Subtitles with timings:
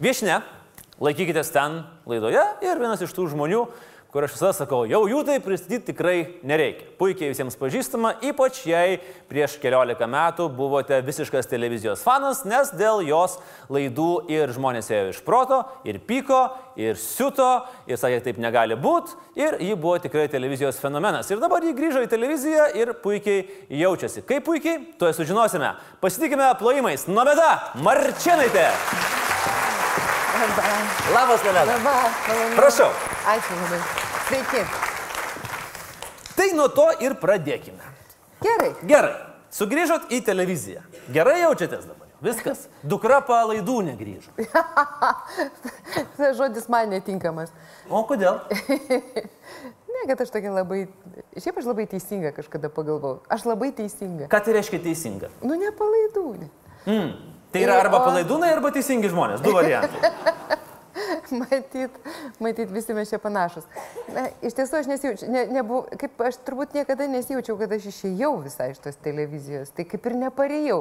[0.00, 0.38] Viešne,
[0.96, 3.66] laikykitės ten laidoje ir vienas iš tų žmonių,
[4.08, 6.86] kur aš visada sakau, jau jų tai pristatyti tikrai nereikia.
[6.96, 8.96] Puikiai visiems pažįstama, ypač jei
[9.28, 13.36] prieš keliolika metų buvote visiškas televizijos fanas, nes dėl jos
[13.68, 16.40] laidų ir žmonės ėjo iš proto, ir pyko,
[16.80, 17.52] ir siuto,
[17.84, 21.28] ir sakė, taip negali būti, ir ji buvo tikrai televizijos fenomenas.
[21.28, 23.44] Ir dabar ji grįžo į televiziją ir puikiai
[23.84, 24.24] jaučiasi.
[24.24, 25.76] Kaip puikiai, tuoj sužinosime.
[26.00, 27.04] Pasitikime plojimais.
[27.12, 28.70] Nomeda Marčinaitė.
[30.40, 31.64] Labas, Nomeda.
[31.64, 32.56] Labą.
[32.56, 32.88] Prašau.
[33.28, 33.80] Ačiū labai.
[34.28, 34.62] Sveiki.
[36.36, 37.90] Tai nuo to ir pradėkime.
[38.40, 38.70] Gerai.
[38.88, 39.16] Gerai,
[39.52, 40.80] sugrįžot į televiziją.
[41.12, 42.08] Gerai jaučiatės dabar.
[42.24, 42.62] Viskas.
[42.80, 44.32] Dukra palaidų negrįžo.
[46.16, 47.52] Tas žodis man netinkamas.
[47.88, 48.40] O kodėl?
[49.90, 50.84] Ne, kad aš tokia labai...
[51.34, 53.18] Šiaip aš labai teisinga kažkada pagalvojau.
[53.28, 54.28] Aš labai teisinga.
[54.30, 55.28] Ką tai reiškia teisinga?
[55.42, 56.46] Nu, nepalaidūnė.
[56.86, 57.10] Mm.
[57.50, 59.42] Tai yra arba palaidūnai, arba teisingi žmonės.
[59.42, 60.10] Du variantai.
[61.30, 61.94] Matyt,
[62.42, 63.66] matyt, visi mes čia panašus.
[64.14, 68.32] Na, iš tiesų aš nesijaučiu, ne, nebuv, kaip aš turbūt niekada nesijaučiau, kad aš išėjau
[68.42, 69.70] visai iš tos televizijos.
[69.74, 70.80] Tai kaip ir neparėjau.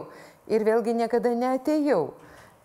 [0.50, 2.02] Ir vėlgi niekada neatėjau.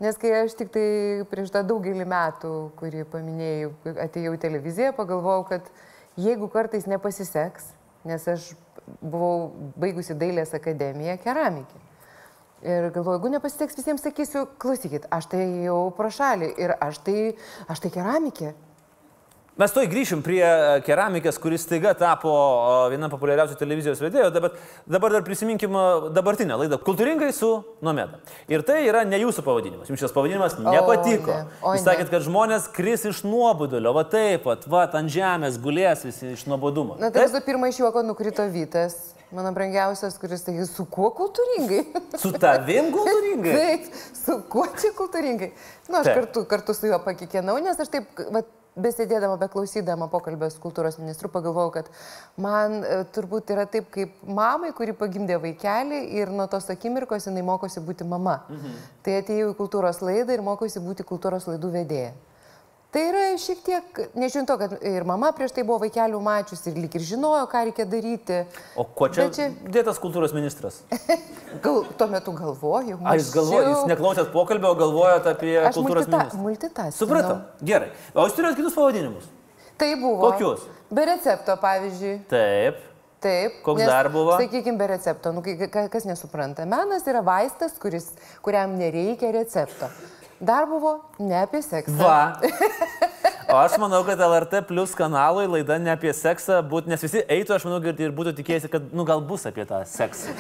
[0.03, 0.87] Nes kai aš tik tai
[1.31, 3.73] prieš tą daugelį metų, kurį paminėjau,
[4.09, 5.69] atėjau į televiziją, pagalvojau, kad
[6.21, 7.71] jeigu kartais nepasiseks,
[8.09, 8.53] nes aš
[9.01, 11.85] buvau baigusi dailės akademiją keramikė.
[12.65, 17.19] Ir galvoju, jeigu nepasiseks visiems, sakysiu, klausykit, aš tai jau pro šalį ir aš tai,
[17.69, 18.55] aš tai keramikė.
[19.55, 24.33] Mes toj grįšim prie e, keramikės, kuris staiga tapo e, viena populiariausių televizijos vedėjų.
[24.35, 24.57] Dabar,
[24.91, 25.83] dabar dar prisiminkim e,
[26.17, 27.51] dabartinę laidą Kultūringai su
[27.87, 28.19] Nomeda.
[28.51, 29.93] Ir tai yra ne jūsų pavadinimas.
[29.93, 31.37] Jums šis pavadinimas nepatiko.
[31.39, 33.93] ne, o Jūs sakėt, kad žmonės kris iš nuobodulio.
[33.95, 36.99] Va taip pat, va ant žemės gulės visi iš nuobodumo.
[36.99, 38.99] Na tai visų pirma iš juoko nukrito Vytas,
[39.31, 41.85] mano brangiausias, kuris sakė, su kuo kultūringai?
[42.25, 43.55] Su tavim kultūringai.
[43.63, 45.53] Taip, su kuo čia kultūringai?
[45.87, 46.21] Na, aš Taip.
[46.25, 51.31] kartu, kartu su juo pakikenau, nes aš taip, vat, besėdėdama, beklausydama pokalbio su kultūros ministru,
[51.33, 51.91] pagalvojau, kad
[52.41, 57.45] man e, turbūt yra taip, kaip mamai, kuri pagimdė vaikelį ir nuo tos akimirkos jinai
[57.47, 58.41] mokosi būti mama.
[58.51, 58.79] Mhm.
[59.07, 62.15] Tai atėjau į kultūros laidą ir mokosi būti kultūros laidų vedėja.
[62.95, 66.77] Tai yra šiek tiek, nežiūrint to, kad ir mama prieš tai buvo vaikelių mačius ir
[66.79, 68.37] lik ir žinojo, ką reikia daryti.
[68.79, 70.77] O ko čia, Bet čia- dėtas kultūros ministras?
[71.65, 73.01] Gal, tuo metu galvoju.
[73.03, 76.43] Ar jūs galvojate, jūs neklausėt pokalbio, o galvojate apie Aš kultūros multita, ministrą?
[76.47, 77.01] multitasking.
[77.01, 77.37] Supratau.
[77.67, 77.91] Gerai.
[78.15, 79.27] O jūs turėjot kitus pavadinimus?
[79.83, 80.31] Tai buvo.
[80.31, 80.67] Kokius?
[80.95, 82.17] Be recepto, pavyzdžiui.
[82.31, 82.79] Taip.
[83.25, 83.63] Taip.
[83.65, 84.37] Koks dar buvo?
[84.39, 85.33] Sakykime, be recepto.
[85.33, 86.67] Nu, kas nesupranta.
[86.69, 88.11] Menas yra vaistas, kuris,
[88.45, 89.89] kuriam nereikia recepto.
[90.41, 91.99] Dar buvo ne apie seksą.
[92.01, 92.19] Va.
[93.45, 97.53] O aš manau, kad LRT plus kanalui laida ne apie seksą būtų, nes visi eitų,
[97.55, 100.33] aš manau, ir būtų tikėjęsi, kad, nu, gal bus apie tą seksą.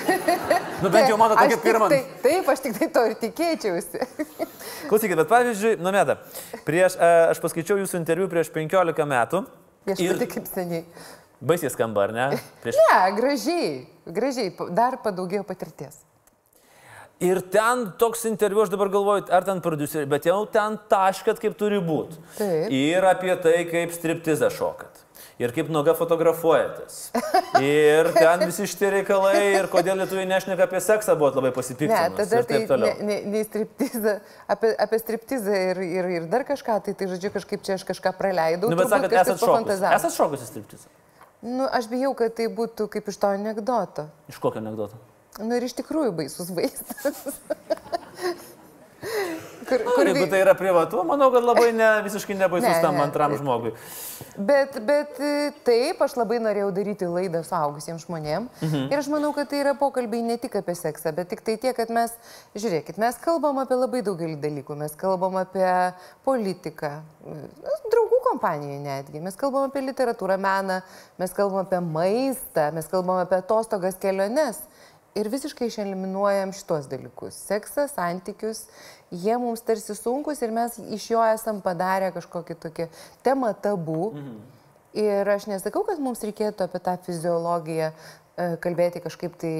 [0.82, 1.90] Nu, bent jau mano tokia pirma.
[1.92, 4.00] Tai, taip, aš tik tai to ir tikėčiausi.
[4.90, 6.16] Klausykit, bet pavyzdžiui, Nomeda,
[6.66, 9.44] prieš, e, aš paskaičiau jūsų interviu prieš 15 metų.
[9.94, 10.82] Aš Ir pati kaip seniai.
[11.44, 12.26] baisiai skamba, ar ne?
[12.64, 12.80] Prieš...
[12.80, 13.70] Ne, gražiai,
[14.08, 16.03] gražiai, dar padaugėjo patirties.
[17.22, 21.54] Ir ten toks interviu, aš dabar galvoju, ar ten produceriai, bet jau ten taškat, kaip
[21.56, 22.18] turi būti.
[22.36, 22.72] Taip.
[22.74, 25.00] Ir apie tai, kaip striptizą šokat.
[25.38, 26.96] Ir kaip nuoga fotografuojatės.
[27.64, 32.02] Ir ten visi šitie reikalai, ir kodėl lietuviai nešneka apie seksą, buvo labai Ne, pasipiktinę.
[32.18, 32.92] tada ir tai taip toliau.
[33.00, 34.12] ne, ne, ne striptizą,
[34.54, 38.12] apie, apie striptizą ir, ir, ir dar kažką, tai, tai žodžiu, kažkaip čia aš kažką
[38.18, 38.70] praleidau.
[38.70, 39.48] Nu, bet turbūt sakot, esat šokus.
[39.48, 39.98] pafantazavo.
[39.98, 40.92] Esat šokus į striptizą.
[41.42, 44.06] Nu, aš bijau, kad tai būtų kaip iš to anegdoto.
[44.30, 44.98] Iš kokio anegdoto?
[45.42, 47.22] Nu ir iš tikrųjų baisus vaizdas.
[49.68, 52.80] kur, Nu, kur, jeigu vi- tai yra privatu, manau, kad labai ne, visiškai nebaisus Ne,
[52.82, 53.72] tam ne, antram tai- žmogui.
[54.36, 58.48] bet, bet e, taip, aš labai norėjau daryti laidą suaugusiems žmonėms.
[58.62, 58.86] Mhm.
[58.92, 61.76] Ir aš manau, kad tai yra pokalbiai ne tik apie seksą, bet tik tai tiek,
[61.76, 62.12] kad mes,
[62.56, 64.76] žiūrėkit, mes kalbam apie labai daugelį dalykų.
[64.76, 65.68] Mes kalbam apie
[66.24, 66.92] politiką,
[67.26, 67.48] e,
[67.92, 69.20] draugų kompanijoje netgi.
[69.20, 70.80] Mes kalbam apie literatūrą, meną,
[71.18, 74.62] mes kalbam apie maistą, mes kalbam apie atostogas keliones.
[75.14, 77.36] Ir visiškai išeliminuojam šitos dalykus.
[77.46, 78.64] Seksą, santykius,
[79.14, 82.88] jie mums tarsi sunkus ir mes iš jo esam padarę kažkokį tokį
[83.22, 84.10] temą tabų.
[84.10, 84.34] Mhm.
[85.04, 87.94] Ir aš nesakau, kad mums reikėtų apie tą fiziologiją e,
[88.62, 89.54] kalbėti kažkaip tai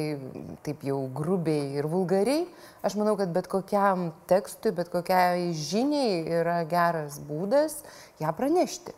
[0.67, 2.45] taip jau grubiai ir vulgariai.
[2.87, 7.81] Aš manau, kad bet kokiam tekstui, bet kokiai žiniai yra geras būdas
[8.23, 8.95] ją pranešti.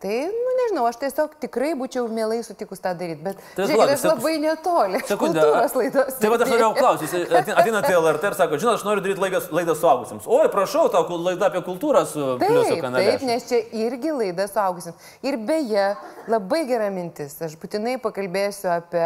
[0.00, 3.90] Tai, nu nežinau, aš tiesiog tikrai būčiau mielai sutikus tą daryti, bet Tai žiūrėk, duok,
[3.92, 5.00] aš labai netoli.
[5.20, 6.14] Kultūros laidos.
[6.22, 9.42] Tai va aš norėjau klausyti, ateinate į LRT ir sako, žinot, aš noriu daryti laidą,
[9.58, 10.24] laidą suaugusiems.
[10.24, 13.10] Oi, prašau, tau laida apie kultūrą su pliuso kanale.
[13.10, 14.96] taip, nes čia irgi laida suaugusim.
[15.20, 15.84] Ir beje,
[16.32, 17.36] labai gera mintis.
[17.44, 19.04] Aš būtinai pakalbėsiu apie,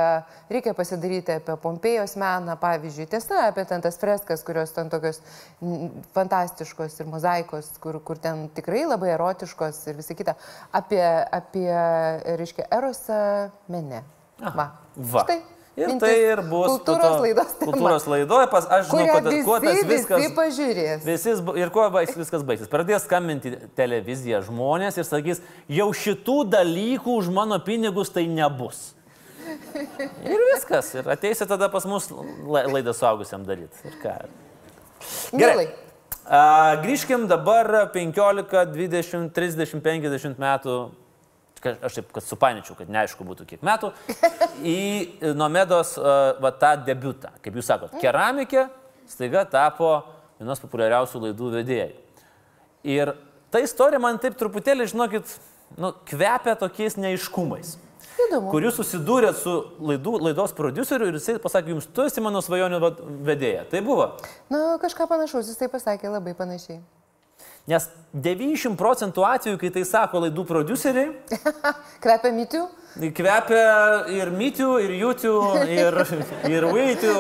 [0.55, 3.09] reikia pasidaryti apie Pompėjos meną, pavyzdžiui.
[3.11, 5.19] Tiesa, apie ten tas freskas, kurios ten tokios
[6.15, 10.39] fantastiškos ir mozaikos, kur, kur ten tikrai labai erotiškos ir visa kita.
[10.71, 10.84] Apie,
[11.33, 11.71] apie
[12.39, 14.03] reiškia, erosą mene.
[14.41, 14.71] Va.
[14.97, 15.23] Va.
[15.25, 15.41] Štai.
[15.75, 16.05] Ir mintis.
[16.07, 17.55] tai ir bus kultūros to- laidos.
[17.59, 20.21] tema, Kultūros laidoje, pas, aš žinau, kad, kuo tas visi, viskas...
[20.23, 21.01] visi pažiūrės.
[21.03, 22.69] Visis, bu- ir kuo baigs, viskas baigsis.
[22.71, 28.93] Pradės skambinti televiziją žmonės ir sakys, jau šitų dalykų už mano pinigus tai nebus.
[30.23, 30.93] Ir viskas.
[30.95, 32.07] Ir ateisi tada pas mus
[32.47, 33.75] la- laidą suaugusiam daryti.
[33.91, 34.15] Ir ką.
[35.35, 35.67] Mielai.
[36.25, 40.77] Grįžkim dabar 15, 20, 30, 50 metų,
[41.85, 43.93] aš taip, kad supainičiau, kad neaišku būtų kiek metų,
[44.77, 47.35] į Nomedos va, tą debutą.
[47.45, 48.69] Kaip jūs sakot, keramikė
[49.11, 49.99] staiga tapo
[50.39, 51.91] vienos populiariausių laidų vedėjai.
[52.89, 53.13] Ir
[53.53, 55.37] ta istorija man taip truputėlį, žinokit,
[55.81, 57.77] nu, kvepia tokiais neiškumais.
[58.15, 58.51] Įdomu.
[58.53, 62.81] Kur jūs susidūrėt su laidų, laidos produceriu ir jisai pasakė, jums tu esi mano svajonių
[63.27, 63.65] vedėja.
[63.71, 64.11] Tai buvo.
[64.53, 66.79] Na, kažką panašaus, jis tai pasakė labai panašiai.
[67.71, 71.15] Nes 90 procentų atvejų, kai tai sako laidų produceriai,
[72.05, 72.67] Kvepia mitų?
[72.95, 73.63] kvepia
[74.15, 75.33] ir mytių, ir jūtių,
[75.67, 75.97] ir,
[76.55, 77.15] ir vytių,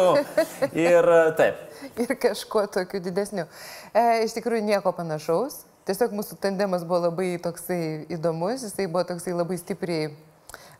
[0.78, 1.08] ir
[1.38, 1.64] taip.
[1.98, 3.48] ir kažkuo tokiu didesniu.
[3.90, 5.64] E, iš tikrųjų nieko panašaus.
[5.84, 10.14] Tiesiog mūsų tandemas buvo labai toksai įdomus, jisai buvo toksai labai stipriai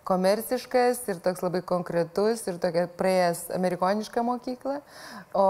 [0.04, 4.78] komerciškas ir toks labai konkretus ir tokia praėjęs amerikonišką mokyklą.
[5.34, 5.44] O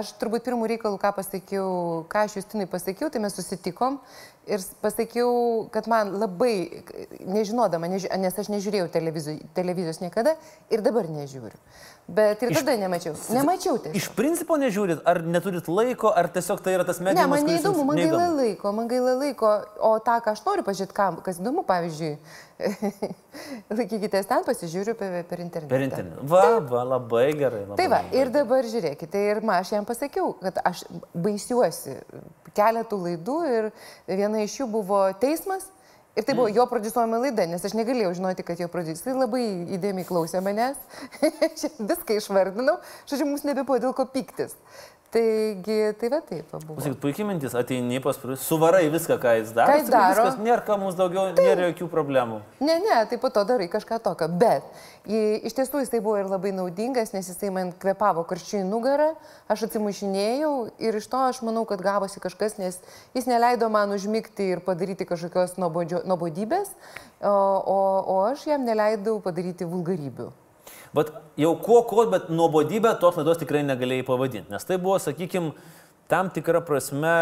[0.00, 1.68] aš turbūt pirmų reikalų, ką pasakiau,
[2.12, 3.98] ką aš Justinai pasakiau, tai mes susitikom
[4.46, 6.84] ir pasakiau, kad man labai,
[7.26, 8.90] nežinodama, neži nes aš nežiūrėjau
[9.56, 10.36] televizijos niekada
[10.70, 11.58] ir dabar nežiūriu.
[12.08, 13.16] Bet ir Iš- tada nemačiau.
[13.34, 13.96] Nemačiau tiesiog.
[13.98, 17.56] Iš principo nežiūrit, ar neturit laiko, ar tiesiog tai yra tas Ne, mediumas, man kuris
[17.58, 18.36] neįdomu, man gaila neįdomu?
[18.38, 19.50] laiko, man gaila laiko,
[19.82, 22.12] o tą, ką aš noriu pažiūrėti, kam, kas įdomu, pavyzdžiui,
[23.76, 25.72] laikykitės ten, pasižiūriu per, per internetą.
[25.74, 26.24] Per internetą.
[26.30, 27.64] Va, va, labai gerai.
[27.66, 28.20] Labai Tai va, gerai.
[28.22, 31.98] ir dabar žiūrėkite, ir ma, aš jam pasakiau, kad aš baisiuosi
[32.56, 33.70] keletų laidų ir
[34.08, 35.66] viena iš jų buvo teismas.
[36.16, 39.12] Ir tai buvo jo prodiusuojama laida, nes aš negalėjau žinoti, kad jo prodiusuoja.
[39.12, 39.42] Jis labai
[39.76, 40.78] įdėmiai klausė manęs.
[41.90, 42.78] Viską išvardinau.
[43.10, 44.56] Žodžiu, mums nebebuvo dėl ko piktis.
[45.16, 46.74] Taigi, tai va taip buvo.
[46.76, 49.72] Klausyk, puikiai mintis, ateini pas suvarai viską, ką jis daro.
[49.72, 50.26] Ką jis daro.
[50.26, 52.42] Viskas, nėra ką mums daugiau, nėra jokių problemų.
[52.60, 54.28] Ne, ne, tai po to darai kažką tokio.
[54.28, 54.68] Bet
[55.08, 59.12] iš tiesų jisai buvo ir labai naudingas, nes jisai man kvepavo karščiui į nugarą,
[59.48, 60.54] aš atsimušinėjau
[60.84, 62.76] ir iš to aš manau, kad gavosi kažkas, nes
[63.16, 66.74] jis neleido man užmygti ir padaryti kažkokios nuobodybės,
[67.22, 70.34] o, o, o aš jam neleidau padaryti vulgarybių.
[70.96, 74.52] Bet jau kuo, kuo, bet nuobodybę tos laidos tikrai negalėjai pavadinti.
[74.52, 75.52] Nes tai buvo, sakykime,
[76.08, 77.12] tam tikra prasme,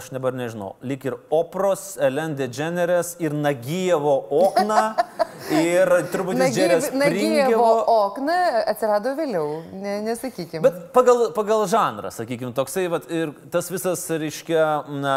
[0.00, 4.82] aš dabar nežinau, lik ir Opros, Ellen DeGeneres ir Nagijevo Okna
[5.54, 8.36] ir turbūt Džerės Nagyjevo okna
[8.72, 10.62] atsirado vėliau, ne, nesakykime.
[10.64, 14.64] Bet pagal, pagal žanrą, sakykime, toksai, vat, ir tas visas, reiškia,
[15.04, 15.16] na,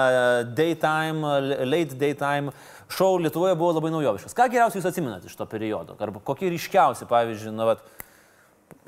[0.57, 2.53] daytime, late daytime
[2.92, 4.36] šou Lietuvoje buvo labai naujoviškas.
[4.36, 5.98] Ką geriausiai jūs atsimenate iš to periodo?
[6.00, 7.83] Arba kokie ryškiausi, pavyzdžiui, na, vat,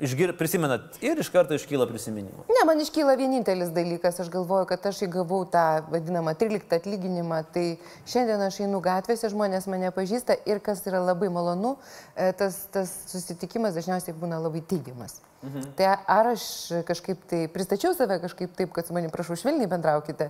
[0.00, 2.46] išgir, prisimenat ir iš karto iškyla prisiminimų.
[2.50, 7.64] Ne, man iškyla vienintelis dalykas, aš galvoju, kad aš įgavau tą vadinamą 13 atlyginimą, tai
[8.08, 11.76] šiandien aš einu gatvėse, žmonės mane pažįsta ir kas yra labai malonu,
[12.16, 15.20] e, tas, tas susitikimas dažniausiai būna labai teigiamas.
[15.40, 15.70] Mhm.
[15.76, 16.42] Tai ar aš
[16.84, 20.28] kažkaip tai pristačiau save kažkaip taip, kad su manim prašau švelniai bendraukite,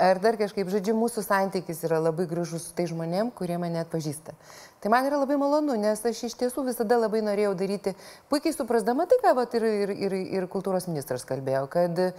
[0.00, 4.32] ar dar kažkaip, žodžiu, mūsų santykis yra labai gražus su tai žmonėm, kurie mane atpažįsta.
[4.78, 7.96] Tai man yra labai malonu, nes aš iš tiesų visada labai norėjau daryti,
[8.30, 12.12] puikiai suprasdama tai, ką vat, ir, ir, ir, ir kultūros ministras kalbėjo, kad e,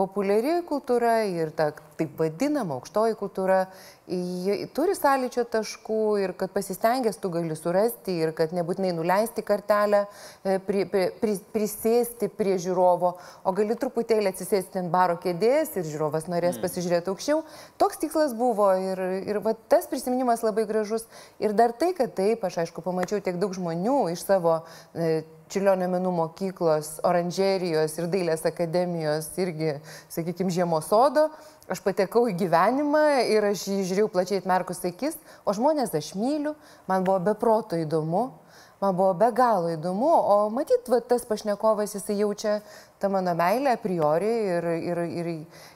[0.00, 3.64] populiari kultūra ir ta taip vadinama aukštoji kultūra
[4.74, 10.06] turi sąlyčio taškų ir kad pasistengęs tu gali surasti ir kad nebūtinai nuleisti kartelę,
[10.42, 13.12] e, pri, pri, pri, prisėsti prie žiūrovo,
[13.44, 16.64] o gali truputėlį atsisėsti ant baro kėdės ir žiūrovas norės mm.
[16.64, 17.44] pasižiūrėti aukščiau.
[17.78, 21.06] Toks tikslas buvo ir, ir va, tas prisiminimas labai gražus.
[21.42, 24.62] Ir dar tai, kad taip, aš aišku pamačiau tiek daug žmonių iš savo
[24.94, 29.72] e, Čiulionio menų mokyklos, oranžerijos ir dailės akademijos irgi,
[30.12, 31.26] sakykime, žiemos sodo.
[31.70, 36.54] Aš patekau į gyvenimą ir aš jį žiūrėjau plačiai atmerkus akis, o žmonės aš myliu,
[36.90, 38.28] man buvo beproto įdomu.
[38.80, 42.54] Man buvo be galo įdomu, o matyt, va, tas pašnekovas jisai jaučia
[43.02, 45.28] tą mano meilę a priori ir, ir, ir,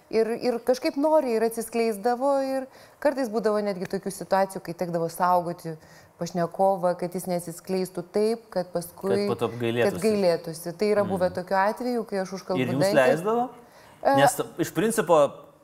[0.08, 2.64] ir, ir kažkaip nori ir atsiskleisdavo ir
[3.04, 5.74] kartais būdavo netgi tokių situacijų, kai tekdavo saugoti
[6.20, 9.26] pašnekovą, kad jis nesiskleistų taip, kad paskui...
[9.28, 9.46] Kad.
[9.58, 10.74] Kad gailėtųsi.
[10.78, 11.36] Tai yra buvę mm.
[11.40, 12.62] tokiu atveju, kai aš užkalbu.
[12.62, 13.48] Ir jums leisdavo?
[14.04, 15.18] Nes iš principo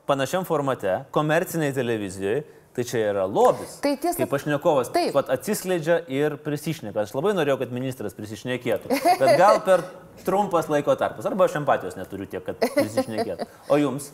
[0.09, 3.75] panašiam formate, komerciniai televizijoje, Tai čia yra lobis.
[3.83, 4.15] Tai tiesa.
[4.15, 5.11] Kaip pašnekovas taip.
[5.15, 7.03] Pat atsiskleidžia ir prisišneka.
[7.03, 8.95] Aš labai norėjau, kad ministras prisišnekėtų.
[9.21, 9.83] Bet gal per
[10.23, 11.27] trumpas laiko tarpas.
[11.27, 13.49] Arba aš empatijos neturiu tiek, kad prisišnekėtų.
[13.67, 14.07] O jums?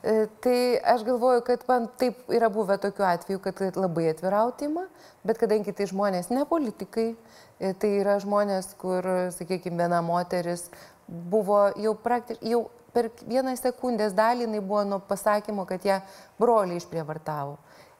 [0.00, 4.86] E, tai aš galvoju, kad man taip yra buvę tokiu atveju, kad labai atvirautima,
[5.28, 9.04] bet kadangi tai žmonės ne politikai, e, tai yra žmonės, kur,
[9.36, 10.68] sakykime, viena moteris
[11.08, 16.00] buvo jau praktiškai, jau per vieną sekundės dalį jinai buvo nuo pasakymo, kad ją
[16.40, 17.56] broliai išprievartavo.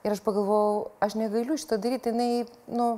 [0.06, 2.88] Ir aš pagalvojau, aš negaliu šitą daryti, jinai, nu,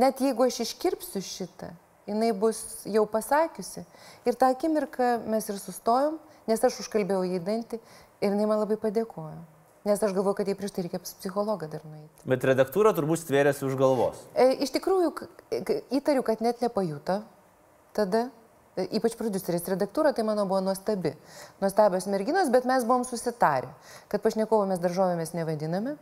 [0.00, 1.68] net jeigu aš iškirpsiu šitą,
[2.08, 3.84] jinai bus jau pasakiusi.
[4.24, 6.16] Ir tą akimirką mes ir sustojom,
[6.48, 9.40] nes aš užkalbėjau jį dantį ir jinai man labai padėkojo.
[9.84, 12.26] Nes aš galvoju, kad jai prieš tai reikia psichologą dar nueiti.
[12.28, 14.18] Bet redaktūra turbūt stvėrėsi už galvos.
[14.36, 15.14] E, iš tikrųjų,
[15.96, 17.22] įtariu, kad net nepajuto
[17.96, 18.26] tada.
[18.76, 21.14] E, ypač produceris redaktūra, tai mano buvo nuostabi.
[21.64, 23.72] Nuostabios merginos, bet mes buvom susitarę,
[24.12, 25.96] kad pašnekovo mes daržovėmis nevadiname,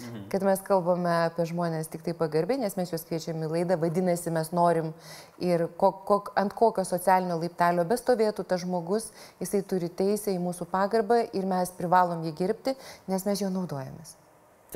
[0.00, 0.26] Mhm.
[0.28, 4.32] Kad mes kalbame apie žmonės tik tai pagarbiai, nes mes juos kviečiame į laidą, vadinasi,
[4.34, 4.90] mes norim
[5.40, 9.08] ir kok, kok, ant kokio socialinio laiptelio bestovėtų tas žmogus,
[9.40, 12.76] jisai turi teisę į mūsų pagarbą ir mes privalom jį gerbti,
[13.08, 14.18] nes mes jo naudojamės.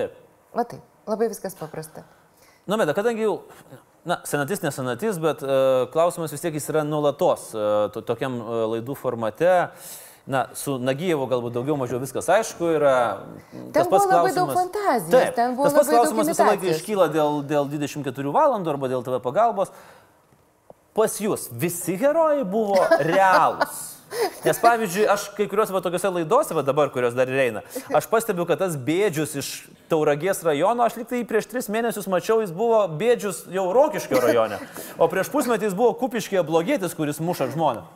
[0.00, 0.16] Taip.
[0.56, 2.06] Va taip, labai viskas paprasta.
[2.64, 3.42] Nu, bet kadangi jau,
[4.08, 8.62] na, senatis, nesenatis, bet uh, klausimas vis tiek jis yra nulatos uh, to, tokiam uh,
[8.72, 9.52] laidų formate.
[9.68, 9.98] Uh,
[10.30, 12.96] Na, su Nagyjevu galbūt daugiau mažiau viskas aišku yra.
[13.74, 15.10] Ten buvo labai daug fantazijos.
[15.10, 19.02] Taip, ten buvo tas pats klausimas visą laiką iškyla dėl, dėl 24 valandų arba dėl
[19.06, 19.72] TV pagalbos.
[20.94, 23.88] Pas jūs visi herojai buvo realūs.
[24.46, 27.62] Nes pavyzdžiui, aš kai kuriuose va, tokiuose laidose, va dabar, kurios dar eina,
[27.94, 29.50] aš pastebiu, kad tas bėdžius iš
[29.90, 34.58] Tauragės rajono, aš liktai prieš tris mėnesius mačiau, jis buvo bėdžius jau Rokiškio rajone,
[34.98, 37.86] o prieš pusmetį jis buvo Kupiškėje blogėtis, kuris muša žmonę.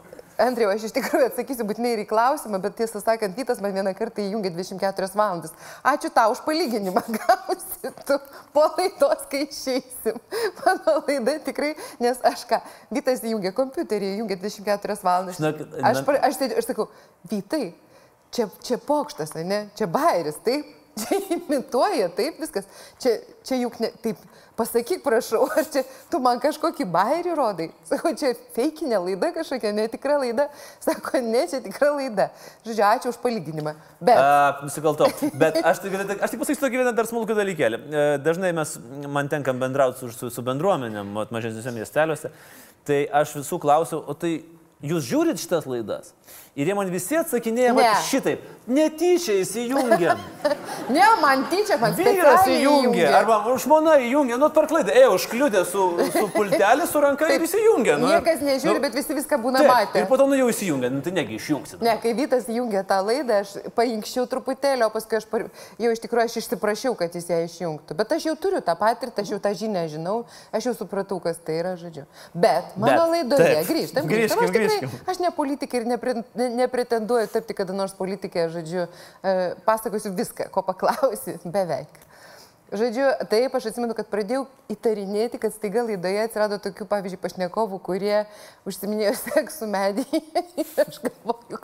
[0.41, 3.93] Andriu, aš iš tikrųjų atsakysiu būtinai ir į klausimą, bet tiesą sakant, Vytas man vieną
[3.95, 5.55] kartą įjungė 24 valandas.
[5.87, 8.19] Ačiū tau už palyginimą, gausi tu
[8.57, 10.19] po laidos, kai išeisim.
[10.65, 12.59] Mano laida tikrai, nes aš ką,
[12.95, 15.39] Vytas įjungė kompiuterį, įjungė 24 valandas.
[15.39, 15.93] Na, na...
[15.93, 16.89] Aš, aš, aš, aš sakau,
[17.31, 17.69] Vytai,
[18.35, 20.67] čia, čia pokštas, ne, čia bairis, taip,
[21.01, 22.69] čia imituoja, taip viskas.
[23.03, 24.21] Čia, čia juk ne, taip
[24.55, 27.67] Pasakyk, prašau, ar čia tu man kažkokį bairį rodai?
[27.89, 30.47] Sako, čia feikinė laida kažkokia, netikra laida.
[30.83, 32.29] Sako, ne, čia tikra laida.
[32.67, 33.75] Žodžiu, ačiū už palyginimą.
[33.99, 34.21] Bet...
[34.63, 35.11] Nusikaltau.
[35.43, 37.81] Bet aš tik, aš tik pasakysiu tokį vieną dar smulkų dalykėlį.
[37.83, 38.77] E, dažnai mes,
[39.11, 42.31] man tenkam bendrauti su, su, su bendruomenėm, mažesniuose miesteliuose.
[42.87, 44.37] Tai aš visų klausiau, o tai
[44.87, 46.15] jūs žiūrit šitas laidas?
[46.55, 47.89] Ir jie man visi atsakinėja ne.
[48.07, 48.51] šitaip.
[48.65, 50.15] Netyčia įsijungia.
[50.97, 53.11] ne, man tyčia, man vyras įjungia.
[53.19, 54.39] Arba žmona įjungia.
[54.41, 54.95] Nu, per klaidą.
[54.97, 55.83] Ėjo, užkliudė su,
[56.15, 57.99] su pultelį, su ranka taip, ir įsijungia.
[58.01, 60.01] Nu, niekas nežiūri, nu, bet visi viską būna taip, matę.
[60.01, 60.89] Ir po to nu jau įsijungia.
[60.95, 61.81] Nu, tai negi išjungsi.
[61.85, 65.45] Ne, kai Vytas įjungia tą laidą, aš painkščiau truputėlį, o paskui aš par...
[65.83, 67.99] jau iš tikrųjų aš išsiprašiau, kad jis ją išjungtų.
[68.01, 70.17] Bet aš jau turiu tą patirtį, aš jau tą žinią žinau,
[70.57, 72.07] aš jau supratau, kas tai yra, žodžiu.
[72.33, 74.09] Bet mano bet, laidoje grįžtam.
[74.09, 74.47] Grįžtam.
[74.47, 76.01] Aš, tikrai, aš ne politikai ir ne,
[76.45, 79.37] ne, nepretenduoju tapti kada nors politikė, žodžiu, e,
[79.67, 82.05] pasakosiu viską, ko paklausi, beveik.
[82.75, 88.25] Žodžiu, taip, aš atsimenu, kad pradėjau įtarinėti, kad staiga laidoje atsirado tokių, pavyzdžiui, pašnekovų, kurie
[88.67, 90.07] užsiminėjo seksų medį.
[90.83, 91.61] aš galvoju,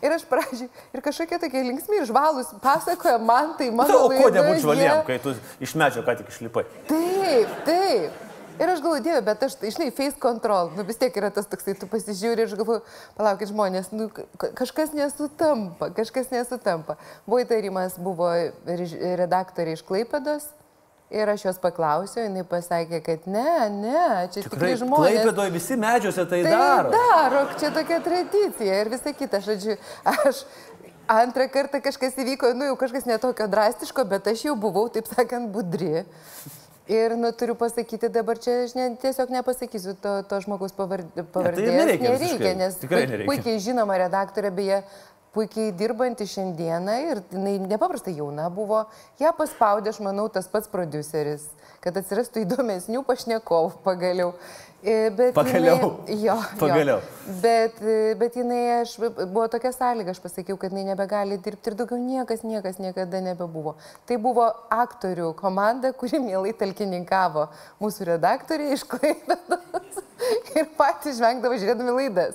[0.00, 4.08] ir aš prašau, ir kažkokie tokie linksmi ir žvalus pasakoja man, tai mano...
[4.08, 6.66] O ko nebūtų žvaliem, kai tu iš medžio ką tik išlipai?
[6.90, 8.31] Taip, taip.
[8.60, 11.74] Ir aš galvoju, dieve, bet aš, žinai, face control, nu vis tiek yra tas toksai,
[11.78, 12.82] tu pasižiūri ir aš galvoju,
[13.16, 16.98] palaukit žmonės, nu, kažkas nesutampa, kažkas nesutampa.
[17.26, 18.28] Buvo įtarimas, buvo
[19.22, 20.50] redaktoriai iš Klaipedos.
[21.12, 25.18] Ir aš jos paklausiau, jinai pasakė, kad ne, ne, čia tikrai, tikrai žmonės.
[25.18, 26.92] Klaipėdoje visi medžiuose tai, tai daro.
[26.94, 29.42] Daro, čia tokia tradicija ir visa kita.
[29.44, 29.76] Žodžiu,
[30.08, 30.40] aš
[31.12, 35.52] antrą kartą kažkas įvyko, nu jau kažkas netokio drastiško, bet aš jau buvau, taip sakant,
[35.52, 36.06] budri.
[36.90, 41.14] Ir nu, turiu pasakyti dabar čia, aš ne, tiesiog nepasakysiu to, to žmogaus pavardės.
[41.14, 43.28] Ne, tai nereikia, nereikia nes tikrai nereikia.
[43.30, 44.80] puikiai žinoma redaktorė, beje,
[45.32, 48.82] puikiai dirbanti šiandieną ir jinai nepaprastai jauna buvo.
[49.22, 51.46] Ja paspaudė, aš manau, tas pats produceris,
[51.84, 54.34] kad atsirastų įdomesnių pašnekovų pagaliau.
[54.82, 56.00] E, bet Pagaliau.
[56.08, 56.98] Jinai, jo, Pagaliau.
[56.98, 57.34] Jo.
[57.42, 58.96] Bet, e, bet jinai, aš,
[59.30, 63.76] buvo tokia sąlyga, aš pasakiau, kad jinai nebegali dirbti ir daugiau niekas, niekas niekada nebebuvo.
[64.10, 67.46] Tai buvo aktorių komanda, kuri mielai talkininkavo
[67.82, 70.02] mūsų redaktoriai iš Klaipėdos
[70.58, 72.34] ir patys žvengdavo žiūrėdami laidas.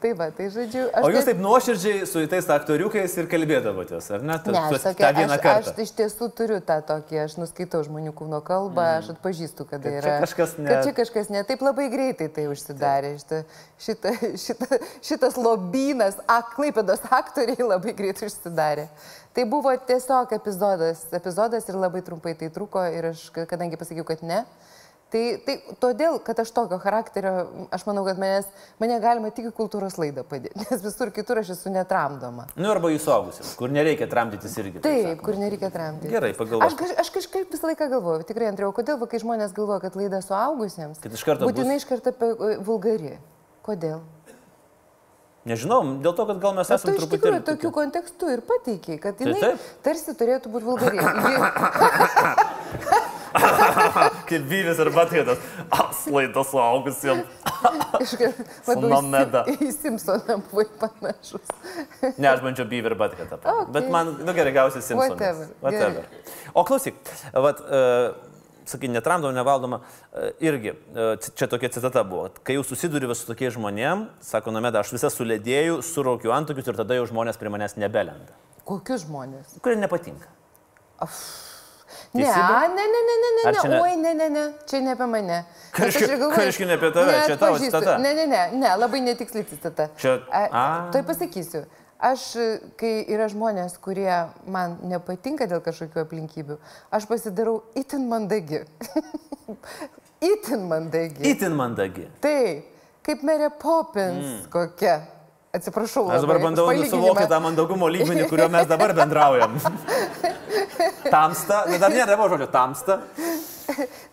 [0.00, 1.04] Tai va, tai žodžiu, aš...
[1.04, 4.36] O jūs taip nuoširdžiai su tais aktoriukais ir kalbėdavotės, ar ne?
[4.44, 5.72] Ta- Ne, aš, tokia, tą vieną aš, kartą.
[5.72, 9.00] aš iš tiesų turiu tą tokį, aš nuskaitau žmonių kūno kalbą, mm.
[9.00, 10.18] aš atpažįstu, kad Kad tai čia yra.
[10.26, 11.42] kažkas ne- Kad čia kažkas ne.
[11.48, 13.12] Taip labai greitai tai užsidarė.
[13.20, 13.40] Šita,
[13.82, 14.12] šita,
[14.42, 18.88] šita, šitas lobynas, aklaipėdos aktoriai labai greitai užsidarė.
[19.36, 24.22] Tai buvo tiesiog epizodas, epizodas ir labai trumpai tai truko ir aš, kadangi pasakiau, kad
[24.24, 24.44] ne.
[25.06, 28.48] Tai, tai todėl, kad aš tokio charakterio, aš manau, kad manęs,
[28.82, 32.48] mane galima tik į kultūros laidą padėti, nes visur kitur aš esu netramdoma.
[32.58, 34.82] Nu, arba jūs suaugusiam, kur nereikia tramdytis irgi.
[34.82, 35.22] Taip, sakoma.
[35.28, 36.10] kur nereikia tramdyti.
[36.10, 36.66] Gerai, pagalvok.
[36.66, 39.94] Aš, kaž- aš kažkaip visą laiką galvoju, tikrai Andriau, kodėl, va, kai žmonės galvoja, kad
[40.02, 43.14] laida suaugusiems, Kad iš karto būtinai bus- iš karto apie vulgari.
[43.66, 44.02] Kodėl?
[45.46, 47.20] Nežinau, dėl to, kad gal mes esame iš truputį...
[47.22, 49.62] tikrųjų tokių kontekstų ir pateikiai, kad Tai jinai taip.
[49.86, 50.98] tarsi turėtų būti vulgari.
[54.28, 55.42] Kaip vyvis ar batkėtas.
[55.72, 57.24] Aslaidas suaugusiems.
[58.86, 59.44] Nomeda.
[59.48, 61.52] į, Sim- į Simpsoną buvai panašus.
[62.20, 63.38] Ne, aš bandžiau beaver batkėtą.
[63.40, 63.52] Okay.
[63.52, 63.72] Okay.
[63.74, 65.16] Bet man, nu gerai, gausi Simpsonas.
[65.16, 66.06] Whatever, Whatever.
[66.56, 66.98] O klausyk,
[67.34, 68.14] vat, uh,
[68.68, 73.56] sakai, netramdom, nevaldoma, uh, irgi, uh, čia tokia citata buvo, kai jau susiduri su tokiais
[73.56, 78.36] žmonėm, sako Nomeda, aš visą sulėdėjau, suraukiu antokius ir tada jau žmonės prie manęs nebelenda.
[78.66, 79.58] Kokius žmonės?
[79.62, 80.32] Kurie nepatinka.
[81.00, 81.10] Ne,
[82.12, 82.68] Teisybė?
[82.74, 85.40] ne, ne, ne, ne, ne, ne, ne- oi, ne, ne, ne, čia ne apie mane.
[85.78, 87.16] Reiškia ne apie tave?
[87.26, 87.96] Čia tavo citata.
[88.02, 89.88] Ne, ne, ne, ne, labai netiksli citata.
[90.00, 90.20] Čia-.
[90.92, 91.64] Tai pasakysiu.
[91.96, 92.28] Aš,
[92.76, 94.12] kai yra žmonės, kurie
[94.52, 96.58] man nepatinka dėl kažkokių aplinkybių,
[96.92, 98.66] aš pasidarau itin mandagi.
[100.32, 101.24] itin mandagi.
[101.24, 102.04] Itin mandagi.
[102.20, 102.40] Tai,
[103.06, 104.42] kaip Merė Poppins mm.
[104.52, 104.98] kokia.
[105.56, 106.06] Atsiprašau.
[106.12, 106.92] Aš dabar bandau palyginimą.
[106.92, 109.56] suvokti tą mandagumo lygmenį, kurio mes dabar bendraujam.
[111.16, 113.00] tamsta, dar nėra žodžio tamsta.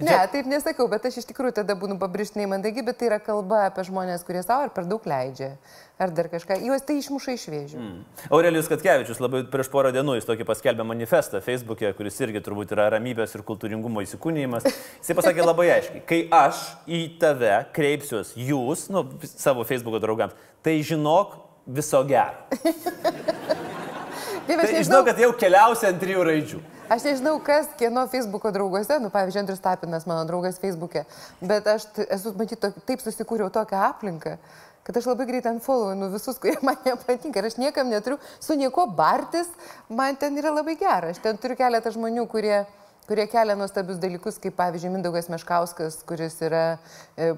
[0.02, 3.68] Ne, taip nesakau, bet aš iš tikrųjų tada būnu pabrėžtinai mandagi, bet tai yra kalba
[3.70, 5.54] apie žmonės, kurie savo ar per daug leidžia,
[6.04, 6.60] ar dar kažką.
[6.68, 7.80] Juos tai išmuša iš vėžių.
[7.80, 8.02] Mm.
[8.30, 12.90] Aurelijus Katkevičius labai prieš porą dienų jis tokį paskelbė manifestą Facebook'e, kuris irgi turbūt yra
[12.94, 14.68] ramybės ir kultūringumo įsikūnymas.
[15.00, 20.78] Jis pasakė labai aiškiai, kai aš į tave kreipsiuos jūs, nu, savo Facebook'o draugams, tai
[20.86, 22.44] žinok viso gero.
[24.44, 26.58] Tai nežinau, žinau, kad jau keliausi ant trijų raidžių.
[26.92, 31.06] aš nežinau, kas kieno Facebook'o drauguose, nu, pavyzdžiui, Andrius Tapinas, mano draugas Facebook'e,
[31.42, 34.36] bet aš esu, matyt, taip susikūriau tokią aplinką,
[34.84, 38.88] kad aš labai greitai unfollowinu visus, kurie man nepatinka ir aš niekam neturiu su nieko
[38.98, 39.50] bartis,
[39.90, 41.14] man ten yra labai gera.
[41.14, 42.64] Aš ten turiu keletą žmonių, kurie
[43.08, 46.78] kurie kelia nuostabius dalykus, kaip pavyzdžiui Mindaugas Meškauskas, kuris yra
[47.20, 47.34] e,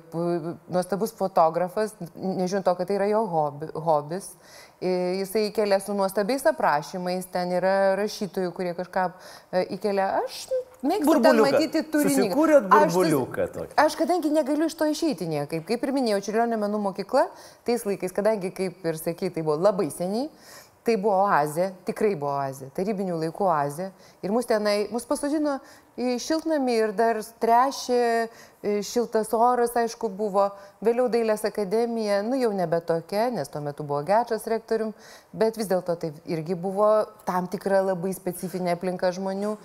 [0.69, 4.29] nuostabus fotografas, nežiūrint to, kad tai yra jo hobi, hobis.
[4.77, 4.91] E,
[5.21, 10.11] Jisai įkelia su nuostabiais aprašymais, ten yra rašytojų, kurie kažką e, įkelia.
[10.21, 10.43] Aš
[10.89, 12.15] mėgstu ten matyti turinį.
[12.15, 13.71] Susikūrėt Aš sus- burbuliuką tokį.
[13.85, 17.27] Aš kadangi negaliu iš to išeiti niekaip, kaip ir minėjau, Čiurlionio menų mokykla,
[17.67, 20.29] tais laikais, kadangi, kaip ir sakai, tai buvo labai seniai,
[20.85, 23.89] tai buvo oazė, tikrai buvo oazė, tarybinių laikų oazė.
[24.21, 25.55] Ir mus tenai, mus pasodino
[25.97, 28.27] į šiltnamį ir dar trešė,
[28.61, 30.49] e, šiltas oras, aišku, buvo.
[30.85, 34.93] Vėliau Dailės akademija, nu jau nebe tokia, nes tuo metu buvo Gečas rektorium,
[35.33, 39.55] bet vis dėlto tai irgi buvo tam tikra labai specifinė aplinka žmonių.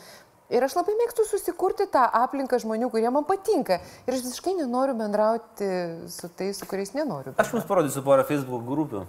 [0.50, 3.78] Ir aš labai mėgstu susikurti tą aplinką žmonių, kurie man patinka.
[4.06, 5.68] Ir aš visiškai nenoriu bendrauti
[6.10, 7.36] su tais, su kuriais nenoriu.
[7.38, 9.04] Aš jums parodysiu porą Facebook grupių.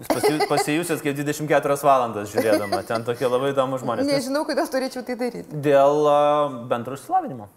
[0.00, 2.80] Jūs pasi- pasijusit kaip 24 valandas žiūrėdama.
[2.88, 4.08] Ten tokie labai įdomus žmonės.
[4.08, 5.60] Nežinau, kodėl turėčiau tai daryti.
[5.68, 6.08] Dėl
[6.72, 7.50] bendro išsilavinimo.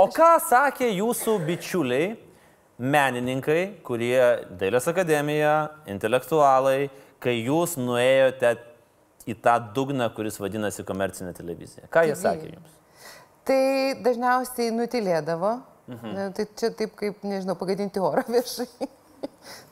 [0.00, 2.14] O ką sakė jūsų bičiuliai,
[2.82, 4.18] menininkai, kurie
[4.58, 5.52] Dailės akademija,
[5.86, 6.88] intelektualai,
[7.22, 8.56] kai jūs nuėjote
[9.28, 11.86] į tą dugną, kuris vadinasi komercinė televizija?
[11.92, 12.74] Ką jie sakė jums?
[13.44, 13.60] Tai
[14.04, 15.54] dažniausiai nutilėdavo.
[15.92, 16.32] Mhm.
[16.36, 18.88] Tai čia taip kaip, nežinau, pagadinti orą viešai.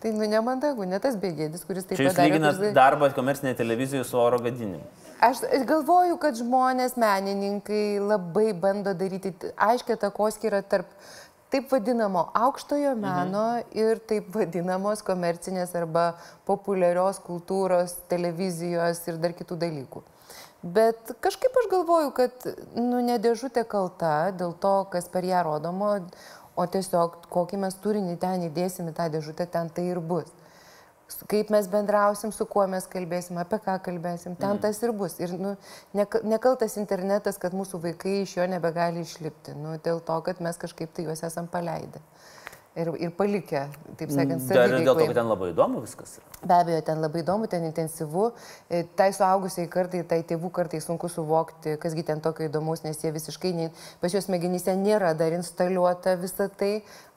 [0.03, 4.05] tai nu nemandagu, ne tas bėgėdis, kuris taip Čia jūs lyginat kuris- darbą komercinėje televizijoje
[4.09, 4.85] su oro gadinimu.
[5.23, 10.89] Aš galvoju, kad žmonės, menininkai labai bando daryti aiškę takoskirą tarp
[11.53, 13.77] taip vadinamo aukštojo meno mhm.
[13.77, 16.13] ir taip vadinamos komercinės arba
[16.49, 20.03] populiarios kultūros, televizijos ir dar kitų dalykų.
[20.63, 22.45] Bet kažkaip aš galvoju, kad
[22.79, 25.97] nu, ne dėžutė kalta dėl to, kas per ją rodomo,
[26.55, 30.31] o tiesiog kokį mes turinį ten įdėsim į tą dėžutę, ten tai ir bus.
[31.31, 34.37] Kaip mes bendrausim, su kuo mes kalbėsim, apie ką kalbėsim.
[34.39, 34.63] Ten mm.
[34.65, 35.19] tas ir bus.
[35.23, 35.55] Ir nu,
[35.95, 39.57] nekaltas internetas, kad mūsų vaikai iš jo nebegali išlipti.
[39.59, 42.03] Nu, dėl to, kad mes kažkaip tai juos esam paleidę
[42.77, 43.67] ir, ir palikę,
[43.99, 44.57] taip sakant, saviveiklai.
[44.57, 46.15] Dar dėl to, kad ten labai įdomu viskas.
[46.43, 48.31] Be abejo, ten labai įdomu, ten intensyvu.
[48.73, 53.13] E, tai suaugusiai kartai, tai tėvų kartai sunku suvokti, kasgi ten tokio įdomus, nes jie
[53.15, 53.69] visiškai, ne,
[54.03, 56.73] pas juos smegenyse nėra dar instaliuota visa tai,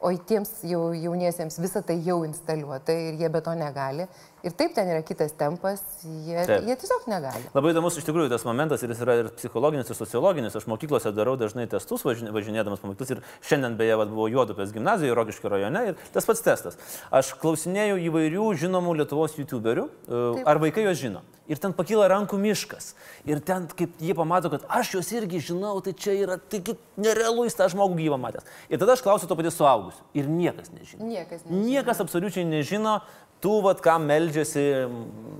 [0.05, 4.05] o tiems jau, jauniesiems visa tai jau instaliuota ir jie be to negali.
[4.45, 6.67] Ir taip ten yra kitas tempas, jie, taip.
[6.67, 7.47] jie tiesiog negali.
[7.55, 10.53] Labai įdomus iš tikrųjų tas momentas ir jis yra ir psichologinis, ir sociologinis.
[10.59, 15.15] Aš mokyklose darau dažnai testus važinėdamas po mokyklus ir šiandien beje vat, buvo Juodupės gimnazijoje,
[15.17, 16.77] Rokiškio rajone ir tas pats testas.
[17.09, 20.45] Aš klausinėjau įvairių žinomų Lietuvos YouTuberių, taip.
[20.45, 21.25] ar vaikai juos žino.
[21.51, 22.93] Ir ten pakyla rankų miškas.
[23.29, 27.45] Ir ten, kaip jie pamato, kad aš juos irgi žinau, tai čia yra, taigi nerealu
[27.45, 28.47] jis tą žmogų gyvą matęs.
[28.69, 30.01] Ir tada aš klausiu to paties suaugusiu.
[30.17, 31.05] Ir niekas nežino.
[31.05, 31.67] Niekas, nežino.
[31.69, 32.97] niekas absoliučiai nežino,
[33.45, 34.63] tų, vat, kam meldžiasi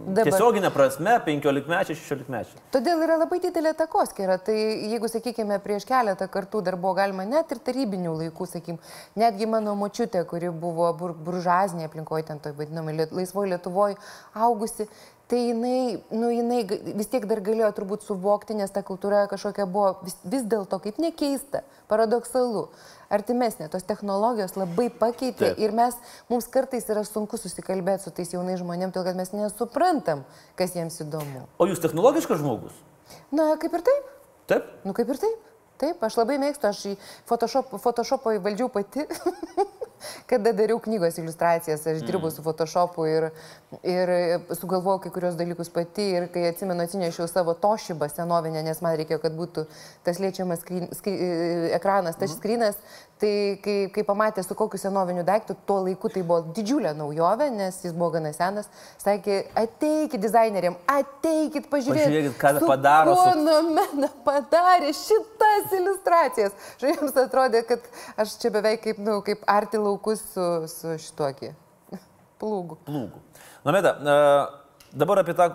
[0.05, 0.27] Dabar.
[0.27, 2.61] tiesioginė prasme 15-mečiai, 16-mečiai.
[2.73, 4.37] Todėl yra labai didelė takoskira.
[4.45, 8.79] Tai jeigu, sakykime, prieš keletą kartų dar buvo galima net ir tarybinių laikų, sakykim,
[9.17, 13.97] netgi mano močiutė, kuri buvo bur buržazinė aplinkoje, ten toj vadinamai laisvoje Lietuvoje
[14.35, 14.89] augusi,
[15.27, 16.59] tai jinai, nu, jinai
[16.97, 20.99] vis tiek dar galėjo turbūt suvokti, nes ta kultūra kažkokia buvo vis, vis dėlto kaip
[21.01, 22.67] nekeista, paradoksalu
[23.13, 25.63] artimesnė, tos technologijos labai pakeitė Taip.
[25.65, 25.97] ir mes,
[26.29, 30.25] mums kartais yra sunku susikalbėti su tais jaunais žmonėmis, todėl kad mes nesuprantam,
[30.59, 31.47] kas jiems įdomu.
[31.57, 32.77] O jūs technologiškas žmogus?
[33.33, 34.13] Na, kaip ir taip.
[34.51, 34.71] Taip?
[34.85, 35.51] Nu, kaip ir taip.
[35.81, 36.91] Taip, aš labai mėgstu, aš į
[37.27, 39.03] Photoshop, Photoshopą įvaldžiau pati,
[40.29, 42.09] kada dariau knygos iliustracijas, aš mm.
[42.09, 43.29] dirbu su Photoshopu ir,
[43.83, 44.13] ir
[44.59, 49.21] sugalvojau kai kurios dalykus pati ir kai atsimenu atsinešiau savo tošybą senovinę, nes man reikėjo,
[49.23, 49.65] kad būtų
[50.05, 52.79] tas liečiamas skrin, skrin, ekranas, tas mm.
[53.15, 53.31] Tai
[53.63, 57.93] kai, kai pamatė su kokiu senoviniu daiktu, tuo laiku tai buvo didžiulė naujovė, nes jis
[57.95, 58.67] buvo gana senas,
[58.99, 62.09] sakė, ateikit dizaineriam, ateikit pažiūrėkit.
[62.09, 63.13] Pažiūrėkit, ką su padaro.
[63.21, 64.19] Fenomena su...
[64.25, 66.59] padarė šitas iliustracijas.
[66.81, 67.87] Žinai, jums atrodė, kad
[68.19, 71.51] aš čia beveik kaip, nu, kaip arti laukus su, su šituokį
[72.41, 72.79] plūgu.
[72.87, 73.21] Plūgu.
[73.67, 75.51] Nomeda, uh, dabar apie tą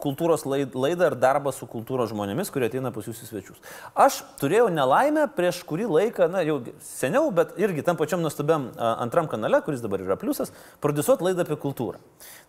[0.00, 3.60] kultūros laidą ir darbą su kultūros žmonėmis, kurie ateina pas jūs į svečius.
[3.92, 9.28] Aš turėjau nelaimę prieš kurį laiką, na jau seniau, bet irgi tam pačiam nuostabiam antram
[9.30, 12.00] kanale, kuris dabar yra pliusas, produsuoti laidą apie kultūrą.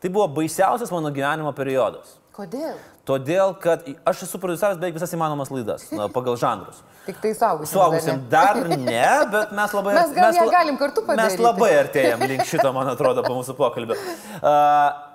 [0.01, 2.20] Tai buvo baisiausias mano gyvenimo periodas.
[2.31, 2.77] Kodėl?
[3.03, 6.79] Todėl, kad aš esu produsavęs beveik visas įmanomas laidas na, pagal žanrus.
[7.07, 7.73] Tik tai suaugusiam.
[7.73, 9.95] Suaugusiam dar ne, bet mes labai...
[9.99, 11.35] Mes, gal mes galim kartu padaryti.
[11.35, 13.97] Mes labai artėjom link šito, man atrodo, po mūsų pokalbio.
[14.39, 15.11] Uh,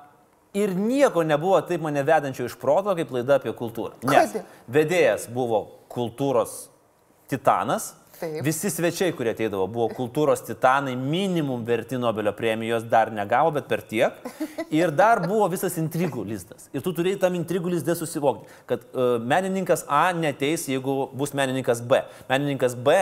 [0.61, 3.96] ir nieko nebuvo taip mane vedančio iš proto, kaip laida apie kultūrą.
[4.12, 4.37] Nes
[4.76, 6.66] vedėjas buvo kultūros
[7.33, 8.38] titanas, Taip.
[8.44, 13.83] Visi svečiai, kurie ateidavo, buvo kultūros titanai, minimum verti Nobelio premijos, dar negavo, bet per
[13.85, 14.16] tiek.
[14.72, 16.70] Ir dar buvo visas intrigų lizdas.
[16.72, 21.83] Ir tu turėjai tam intrigų lizdę susivokti, kad uh, menininkas A neteis, jeigu bus menininkas
[21.85, 22.00] B.
[22.31, 22.94] Menininkas B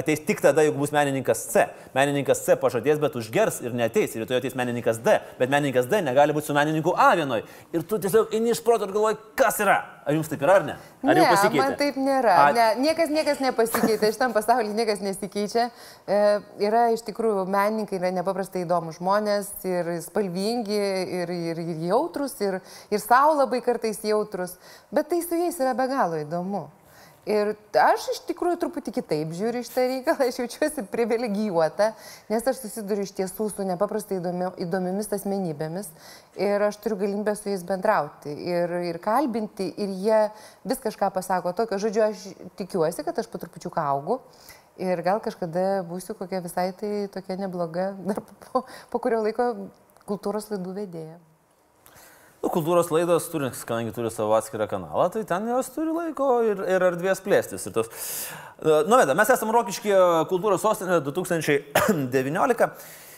[0.00, 1.66] ateis tik tada, jeigu bus menininkas C.
[1.96, 4.16] Menininkas C pažadės, bet užgers ir neteis.
[4.16, 5.18] Ir rytoj ateis menininkas D.
[5.40, 7.44] Bet menininkas D negali būti su menininku A vienoj.
[7.76, 9.82] Ir tu tiesiog eini iš proto ir galvoji, kas yra.
[10.04, 10.74] Ar jums taip yra ar ne?
[11.00, 11.24] Ar ne?
[11.56, 12.34] Man taip nėra.
[12.42, 12.48] A...
[12.52, 15.70] Ne, niekas, niekas nepasikeitė, šitam pasaulyje niekas nesikeičia.
[16.04, 16.18] E,
[16.60, 20.80] yra iš tikrųjų menininkai, yra nepaprastai įdomus žmonės ir spalvingi,
[21.22, 22.60] ir, ir, ir jautrus, ir,
[22.92, 24.58] ir savo labai kartais jautrus,
[24.92, 26.66] bet tai su jais yra be galo įdomu.
[27.24, 31.86] Ir aš iš tikrųjų truputį kitaip žiūriu iš tą reikalą, aš jaučiuosi privilegijuota,
[32.28, 35.88] nes aš susiduriu iš tiesų su nepaprastai įdomi, įdomiamis asmenybėmis
[36.36, 40.20] ir aš turiu galimybę su jais bendrauti ir, ir kalbinti ir jie
[40.68, 41.80] vis kažką pasako tokio.
[41.80, 42.28] Žodžiu, aš
[42.60, 44.20] tikiuosi, kad aš po trupučiu augu
[44.76, 49.54] ir gal kažkada būsiu kokia visai tai tokia nebloga, dar po, po kurio laiko
[50.04, 51.22] kultūros laidų vedėja.
[52.44, 56.58] Nu, kultūros laidos, turi, kadangi turi savo atskirą kanalą, tai ten jos turi laiko ir,
[56.68, 57.62] ir erdvės plėstis.
[57.64, 57.86] Ir tos...
[58.60, 59.94] E, nu, veda, mes esame Rokiškė
[60.28, 62.66] kultūros sostinė 2019.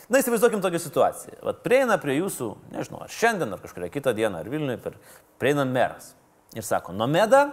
[0.07, 1.41] Na, įsivaizduokim tokią situaciją.
[1.49, 4.95] Vat prieina prie jūsų, nežinau, ar šiandien, ar kažkuria kitą dieną, ar Vilniuje, per,
[5.43, 6.13] prieina meras.
[6.55, 7.49] Ir sako, Nomeda,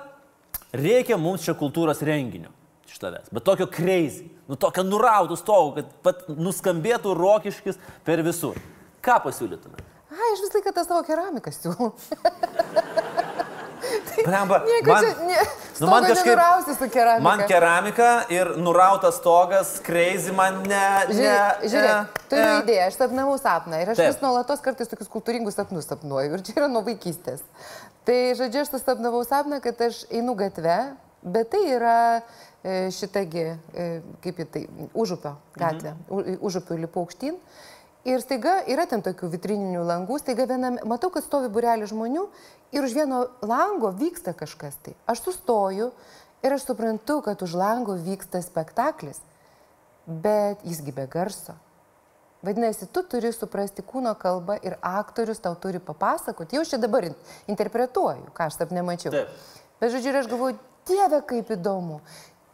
[0.77, 2.51] reikia mums čia kultūros renginio
[2.85, 3.33] iš tavęs.
[3.33, 8.61] Bet tokio crazy, nu tokio nurautų stovų, kad pat nuskambėtų rokiškis per visur.
[9.01, 9.92] Ką pasiūlytumėte?
[10.13, 11.93] Ai, aš visą laiką tą savo keramiką siūlau.
[14.23, 15.39] Premba, man, ne,
[15.79, 16.39] nu man kažkaip
[16.77, 17.23] su keramika.
[17.23, 20.83] Man keramika ir nurautas stogas, crazy man ne.
[21.09, 22.61] Žiūrėk, žiūrėk ne, turiu ne.
[22.61, 24.11] idėją, aš sapnavau sapną ir aš Taip.
[24.11, 27.43] vis nuolatos kartais tokius kultūringus sapnus sapnuoju ir čia yra nuo vaikystės.
[28.07, 30.77] Tai žodžiu, aš susapnavau sapną, kad aš einu gatve,
[31.35, 33.89] bet tai yra e, šitagi, e,
[34.23, 36.39] kaip į tai, užupio gatvė, mhm.
[36.43, 37.39] užupiu lipu aukštyn
[38.03, 42.25] Ir staiga yra ten tokių vitrininių langų, staiga vienam, matau, kad stovi burelį žmonių
[42.75, 44.95] ir už vieno lango vyksta kažkas tai.
[45.07, 45.93] Aš sustoju
[46.43, 49.21] ir aš suprantu, kad už lango vyksta spektaklis,
[50.03, 51.55] bet jisgi be garso.
[52.43, 56.59] Vadinasi, tu turi suprasti kūno kalbą ir aktorius tau turi papasakoti.
[56.59, 57.07] Jau čia dabar
[57.47, 59.15] interpretuoju, ką aš sapne mačiau.
[59.15, 59.31] Taip.
[59.79, 62.01] Bet žodžiu, ir aš galvoju, Dieve, kaip įdomu.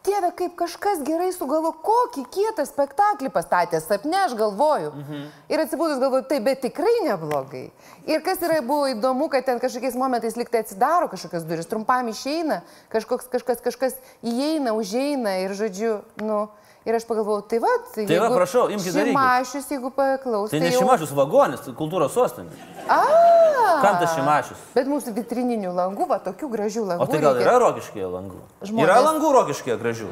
[0.05, 4.93] Dieve, kaip kažkas gerai sugalo, kokį kietą spektaklį pastatė, sapne aš galvoju.
[4.95, 5.25] Mhm.
[5.51, 7.65] Ir atsibūdus galvoju, tai bet tikrai neblogai.
[8.07, 12.61] Ir kas yra buvo įdomu, kad ten kažkokiais momentais liktai atsidaro kažkokios duris, trumpam išeina,
[12.93, 16.47] kažkoks, kažkas, kažkas įeina, užeina ir žodžiu, nu.
[16.87, 19.11] Ir aš pagalvojau, tai va, tai, Tai va, prašau, imkit darykit.
[19.11, 20.55] Šimašius, jeigu paklausai.
[20.55, 22.55] Tai ne Šimašius vagonis, kultūros sostinė.
[22.87, 23.38] A.
[23.81, 24.57] Kam tas Šimašius?
[24.75, 27.01] Bet mūsų vitrininių langų, va, tokių gražių langų.
[27.01, 28.39] O tai gal yra rokiškėje langų?
[28.63, 30.09] Žmonės- Yra langų rokiškėje gražių.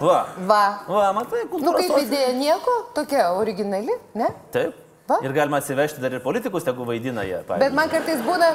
[0.00, 0.26] Va.
[0.46, 0.64] Va.
[0.88, 2.06] Va, matai, Nu, kultūros kaip sostinė.
[2.08, 4.28] idėja nieko, tokia originali, ne?
[4.52, 4.74] Taip.
[5.08, 5.20] Va.
[5.22, 7.36] Ir galima atsivežti dar ir politikus, tegu vaidina jie.
[7.38, 7.74] Bet pavyzdžiui.
[7.78, 8.48] man kartais būna...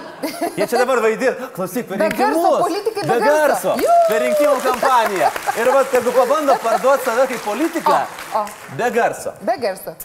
[0.57, 3.69] Jie čia dabar vaidina, klausyk, per garso, politikai be be garso.
[3.71, 3.93] garso.
[4.09, 5.29] Per rinkimų kampaniją.
[5.63, 7.95] Ir va, jeigu pabando parduoti save kaip politiką,
[8.35, 8.45] O, o.
[8.75, 9.31] be garso.
[9.41, 9.95] Be garso.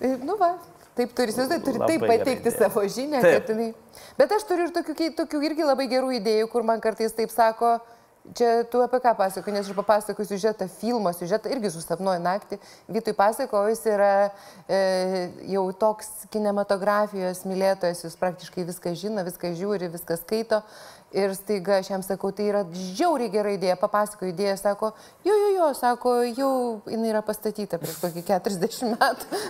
[0.00, 0.52] E, Nu va,
[0.96, 2.56] taip turi, įsivaizduoji, turi taip pateikti idėja.
[2.62, 3.34] savo žinią, Taip.
[3.36, 3.68] kad jinai...
[4.16, 7.76] Bet aš turiu ir tokių, tokių irgi labai gerų idėjų, kur man kartais taip sako,
[8.34, 12.58] čia tu apie ką pasakoji, nes aš papasakosiu siužetą, filmo siužetą, irgi susapnuoju naktį.
[12.90, 14.10] Vytui pasakoju, jis yra
[14.68, 14.80] e,
[15.52, 20.62] jau toks kinematografijos mylėtojas, jis praktiškai viską žino, viską žiūri, viską skaito.
[21.16, 24.90] Ir staiga aš jam sakau, tai yra žiauriai gera idėja, papasakoju idėją, sako,
[25.24, 26.50] jo, jo, jo, sako, jau
[26.90, 29.44] jinai yra pastatyta prieš kokį 40 metų.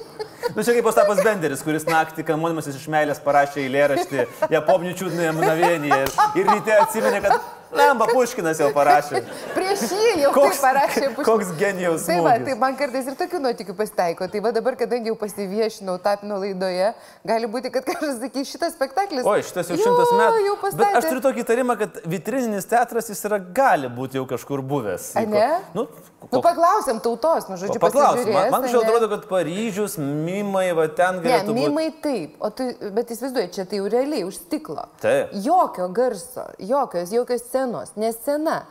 [0.54, 6.00] Nu čia kaip Ostapas Benderis, kuris naktį kamuodimasis iš meilės parašė eilėraštį Japonių čiūdnėje mnavienėje
[6.04, 9.20] ir, ir ryte atsiminė, kad Lemba Puškinas jau parašė.
[9.56, 11.02] Prieš jį jau Koks, parašė.
[11.16, 11.26] Puškinas.
[11.26, 12.06] koks genijos.
[12.08, 14.28] Tai va, tai man kartais ir tokių nuotikių pasitaiko.
[14.32, 16.92] Tai va dabar, kadangi jau pasiviešinau tapino laidoje,
[17.26, 19.26] gali būti, kad kažkas sakys, šitas spektaklis.
[19.26, 20.42] Oi, šitas jau šimtas metų.
[20.46, 21.06] Jau Bet aš pastatė.
[21.10, 25.12] turiu tokį įtarimą, kad vitrininis teatras jis yra gali būti jau kažkur buvęs.
[25.18, 25.48] A, ne?
[25.74, 25.88] Nu,
[26.32, 29.94] Nu, paklausiam tautos, nu, žodžiu, Paklausim, man, man kažkaip atrodo, kad Paryžius,
[30.36, 31.64] Mimai, va ten Ne, galėtų būti.
[31.66, 34.86] mimai taip, o tu, bet įsivaizduoji, čia tai jau realiai už stiklo.
[35.02, 35.34] Taip.
[35.44, 38.62] Jokio garso, jokios, jokios scenos, ne scena.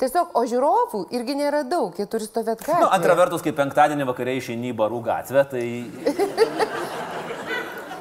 [0.00, 2.78] Tiesiog, o žiūrovų irgi nėra daug, jie turi stovėti ką.
[2.80, 5.64] Nu, antra vertus, kai penktadienį vakare išeini į barų gatvę, tai...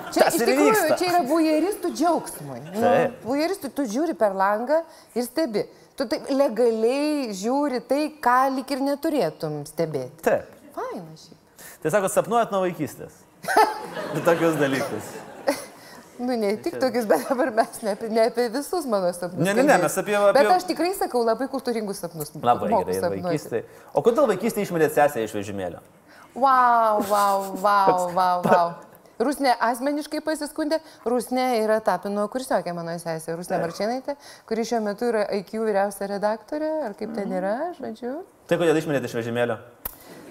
[0.09, 0.95] Čia iš tikrųjų, vyksta.
[0.97, 2.59] čia yra bujeristų džiaugsmui.
[2.71, 3.19] Nu, Taip.
[3.27, 4.79] bujeristų, tu žiūri per langą
[5.13, 5.65] ir stebi.
[5.99, 10.23] Tu taip legaliai žiūri tai, ką lik ir neturėtum stebėti.
[10.25, 10.55] Taip.
[10.73, 11.35] Faina šiaip.
[11.83, 13.13] Tai sako, sapnuojat nuo vaikystės.
[14.15, 15.13] Ir tokius dalykus.
[16.19, 19.39] Nu, ne tik tokius, bet dabar mes ne apie, ne apie visus mano sapnus.
[19.39, 22.33] Ne, ne, ne, mes apie- apie- Bet aš tikrai sakau labai kultūringus sapnus.
[22.35, 23.23] Labai Moku gerai, sapnuoti.
[23.29, 23.63] vaikystėje.
[23.95, 25.79] O kodėl vaikystėje išmetėt sesę iš vežimėlio?
[26.35, 28.73] Wow, wow, wow, wow, wow.
[29.19, 33.65] Rusne asmeniškai pasiskundė, Rusne yra tapino kursiokė mano sesė, Rusne Taip.
[33.65, 34.15] Marčinaitė,
[34.47, 38.21] kuri šiuo metu yra IQ vyriausia redaktorė, ar kaip ten yra, žodžiu.
[38.47, 39.57] Tai kodėl išmetėt iš vežimėlio?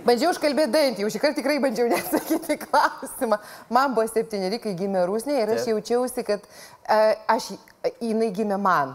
[0.06, 3.38] Bandžiau užkalbėti dantį, jau šį kartą tikrai bandžiau neatsakyti į klausimą.
[3.74, 5.72] Man buvo septyneri, kai gimė Rusnė ir aš Taip.
[5.74, 7.50] jaučiausi, kad uh, aš,
[8.00, 8.94] jinai gimė man.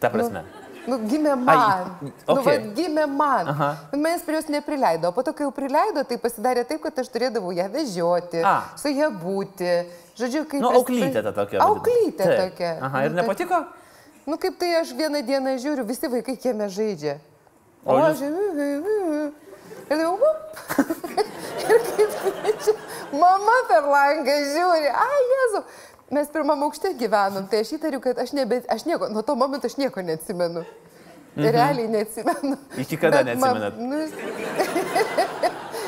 [0.00, 0.44] Ta prasme.
[0.88, 1.58] Nu, gimė man.
[1.60, 2.60] Ai, Nu, va, okei.
[2.78, 3.48] gimė man.
[3.52, 3.66] Aha.
[3.92, 5.10] Manęs prie jos neprileido.
[5.10, 8.54] O po to, kai jau prileido, tai pasidarė taip, kad aš turėdavau ją vežioti, A.
[8.80, 9.68] su ją būti.
[10.18, 10.62] Žodžiu, kaip...
[10.64, 11.58] Nu, auklystė ta tokia.
[11.60, 11.74] vadinama.
[11.76, 12.38] Auklystė Taip.
[12.54, 12.70] tokia.
[12.88, 13.58] Aha, ir Nu, tai- nepatiko?
[14.28, 17.18] Nu, kaip tai aš vieną dieną žiūriu, visi vaikai kieme žaidžia.
[17.84, 19.28] O O aš žiūriu.
[19.88, 20.58] Ir jau, up.
[21.72, 22.74] ir kaip čia,
[23.12, 24.90] mama per langą žiūri.
[24.92, 25.62] Ai, Jėzu.
[26.16, 29.68] Mes pirmam aukšte gyvenom, tai aš įtariu, kad aš, nebe, aš nieko, nuo to momento
[29.68, 30.62] aš nieko neatsimenu.
[31.38, 32.54] Realiai neatsimenu.
[32.56, 32.80] Mhm.
[32.84, 33.74] Iki kada Bet man- neatsimenat?
[33.76, 33.96] Nu,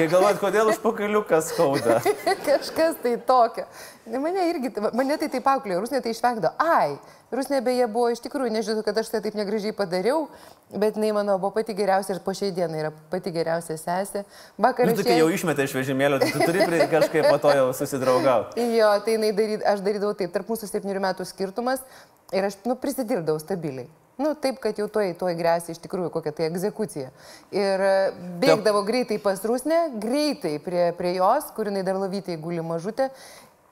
[0.00, 1.98] Kai galvojat, kodėl užpakaliukas skauda.
[2.46, 3.66] kažkas tai tokio.
[4.08, 6.54] Ne, Mane irgi, mane tai taip auklėjo, Rusnė tai išvengdo.
[6.56, 6.94] Ai,
[7.34, 10.24] Rusnė beje buvo iš tikrųjų, nežinau, kad aš tai taip negražiai padariau,
[10.72, 14.24] bet jinai mano buvo pati geriausia ir po šiai dienai yra pati geriausia sesė.
[14.56, 16.64] Vakar Nu, tai kai jau išmetė iš vežimėlio, tai tu turi
[16.96, 18.64] kažkaip po to jau susidraugauti.
[18.80, 21.84] Jo, tai daryd, aš darydavau taip, tarp mūsų septynių metų skirtumas
[22.32, 23.90] ir aš, nu, prisidirbdavau stabiliai.
[24.20, 27.08] Nu, taip, kad jau tuoj, tuoj grėsia iš tikrųjų kokia tai egzekucija.
[27.56, 27.92] Ir e,
[28.42, 33.08] bėgdavo greitai pas Rusnę, greitai prie, prie jos, kur jinai dar lovytėje guli mažutė.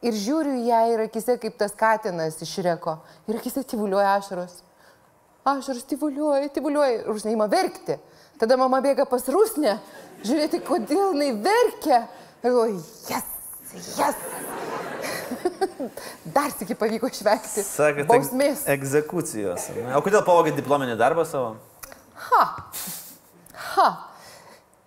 [0.00, 2.96] Ir žiūriu ją ir akise kaip tas katinas iš reko.
[3.28, 4.62] Ir akise tyvuliuoja ašaros.
[5.52, 7.02] Ašaros tyvuliuoja, tyvuliuoja.
[7.10, 7.98] Rusnė ima verkti.
[8.40, 9.76] Tada mama bėga pas Rusnę.
[10.24, 12.06] Žiūrėti, kodėl jinai verkia.
[12.40, 12.80] Ir galvoju,
[13.10, 13.28] jes,
[13.98, 14.24] jes.
[16.34, 17.62] Dar sėki pavyko išvengti.
[17.62, 18.64] Sakėte, bausmės.
[18.70, 19.68] egzekucijos.
[19.94, 21.54] O kodėl pavogėt diplominį darbą savo?
[22.28, 22.44] Ha.
[23.74, 23.88] Ha.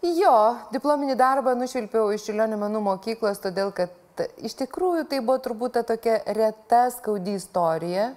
[0.02, 0.36] Jo,
[0.74, 3.94] diplominį darbą nušvilpiau iš Čiulionio menų mokyklos, todėl kad
[4.42, 8.12] iš tikrųjų tai buvo turbūt ta tokia reta skaudi istorija,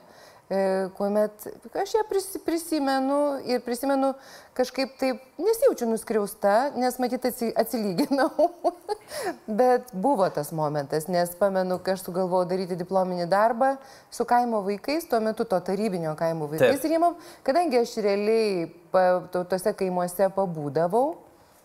[0.96, 1.46] kuomet
[1.83, 2.02] aš ją
[2.44, 4.12] prisimenu ir prisimenu
[4.54, 7.24] kažkaip taip, nesijaučiu nuskriausta, nes matyt
[7.57, 8.50] atsilyginau,
[9.61, 13.74] bet buvo tas momentas, nes pamenu, kai aš sugalvojau daryti diplominį darbą
[14.12, 16.87] su kaimo vaikais, tuo metu to tarybinio kaimo vaikais Taip.
[16.87, 21.23] ir jie man, kadangi aš realiai pa, to, tose kaimuose pabūdavau,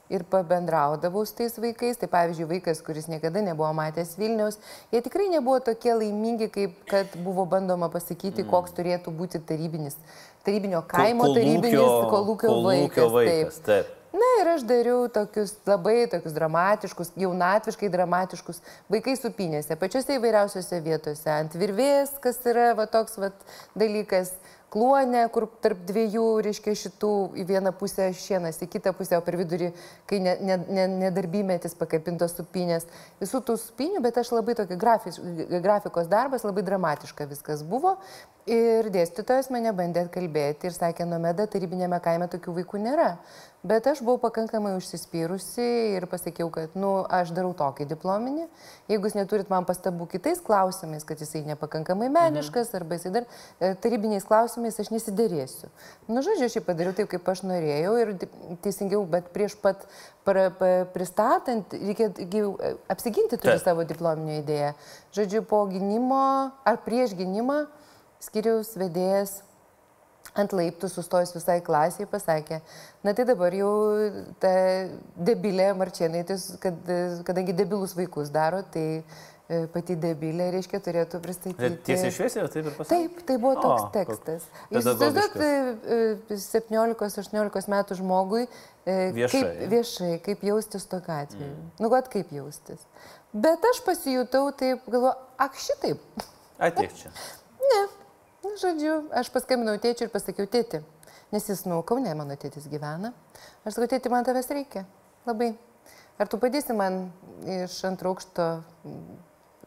[0.09, 1.99] ir pabendraudavau su tais vaikais.
[2.01, 4.59] Tai pavyzdžiui, vaikas, kuris niekada nebuvo matęs Vilniaus,
[4.93, 8.49] jie tikrai nebuvo tokie laimingi, kaip kad buvo bandoma pasakyti, mm.
[8.49, 9.99] koks turėtų būti tarybinis,
[10.47, 13.15] tarybinio kaimo kolūkio, tarybinis kolūkio, kolūkio vaikas.
[13.15, 13.71] vaikas taip.
[13.71, 13.95] taip.
[14.09, 21.29] Na ir aš dariau tokius labai tokius dramatiškus, jaunatviškai dramatiškus vaikai supinėse, pačiose įvairiausiose vietose,
[21.29, 23.29] ant virvės, kas yra va, toks va,
[23.77, 24.33] dalykas,
[24.73, 29.37] kluonė, kur tarp dviejų, reiškia, šitų į vieną pusę šienas, į kitą pusę, o per
[29.39, 29.71] vidurį,
[30.09, 32.87] kai nedarbymetis ne, ne pakabintos supinės.
[33.21, 35.21] Visų tų supinių, bet aš labai tokį grafis,
[35.59, 37.97] grafikos darbas, labai dramatiška viskas buvo.
[38.47, 43.09] Ir dėstytojas mane bandė kalbėti ir sakė, nomeda tarybinėme kaime tokių vaikų nėra.
[43.59, 45.63] Bet aš buvau pakankamai užsispyrusi
[45.97, 48.45] ir pasakiau, kad, nu, aš darau tokį diplominį.
[48.87, 52.77] Jeigu jūs neturit man pastabų kitais klausimais, kad jisai nepakankamai meniškas, mhm.
[52.79, 55.67] arba jisai dar e, tarybiniais klausimais, aš nesidėrėsiu.
[56.07, 58.13] Nu, žodžiu, aš jį padariau taip, kaip aš norėjau ir
[58.63, 59.83] teisingiau, bet prieš pat
[60.23, 64.71] pra, pra, pristatant, reikia e, apsiginti turi savo diplominio idėją.
[65.19, 66.23] Žodžiu, po gynimo
[66.63, 67.65] ar prieš gynimą
[68.23, 69.39] skiriaus vedėjas
[70.37, 72.59] ant laiptų sustojus visai klasiai pasakė,
[73.05, 73.71] na tai dabar jau
[74.41, 74.51] ta
[75.17, 76.77] debilė Marčienaitis, kad,
[77.27, 81.71] kadangi debilus vaikus daro, tai e, pati debilė, reiškia, turėtų pristatyti.
[81.87, 82.91] Tiesiai šviesiai, taip ir pasakė.
[82.93, 84.47] Taip, tai buvo toks o, tekstas.
[84.69, 88.45] Jūs įsivaizduojat 17-18 metų žmogui,
[88.85, 89.33] e, viešai.
[89.33, 91.51] kaip, viešai, kaip jaustis tokiu atveju.
[91.55, 91.75] Mm.
[91.81, 92.85] Nu, vat kaip jaustis.
[93.33, 96.25] Bet aš pasijutau taip, galvoju, ak šitaip.
[96.69, 97.13] Ateik čia.
[98.61, 100.81] žodžiu, aš paskambinau tėčiui ir pasakiau, tėti,
[101.33, 103.13] nes jis, nu, Kaune mano tėtis gyvena.
[103.63, 104.85] Aš sakau, tėti, man tavęs reikia.
[105.27, 105.53] Labai.
[106.19, 107.05] Ar tu padėsi man
[107.47, 108.47] iš antraukšto,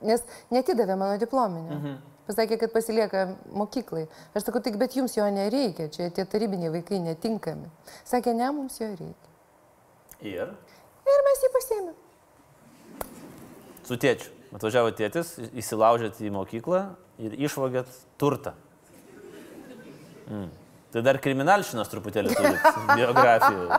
[0.04, 1.78] nes netidavė mano diplominio.
[1.78, 2.00] Mhm.
[2.22, 4.04] Pasakė, kad pasilieka mokyklai.
[4.36, 7.66] Aš sakau, tik bet jums jo nereikia, čia tie tarybiniai vaikai netinkami.
[8.06, 9.32] Sakė, ne, mums jo reikia.
[10.22, 10.52] Ir?
[11.02, 11.96] Ir mes jį pasėmėm.
[13.88, 14.30] Su tėčiu.
[14.52, 16.82] Atvažiavo tėtis, įsilaužėt į mokyklą
[17.24, 17.88] ir išvogėt
[18.20, 18.52] turtą.
[20.28, 20.50] Mm.
[20.92, 22.52] Tai dar kriminalšinas truputėlį turi
[22.98, 23.78] biografijoje.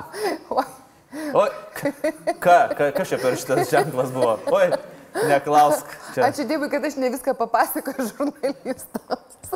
[1.37, 1.43] O,
[1.77, 4.37] ką, ką, kas čia per šitas ženklas buvo?
[4.57, 4.71] Oi,
[5.29, 5.93] neklausk.
[6.15, 6.25] Čia.
[6.31, 9.53] Ačiū Dievui, kad aš ne viską papasakoju žurnalistams.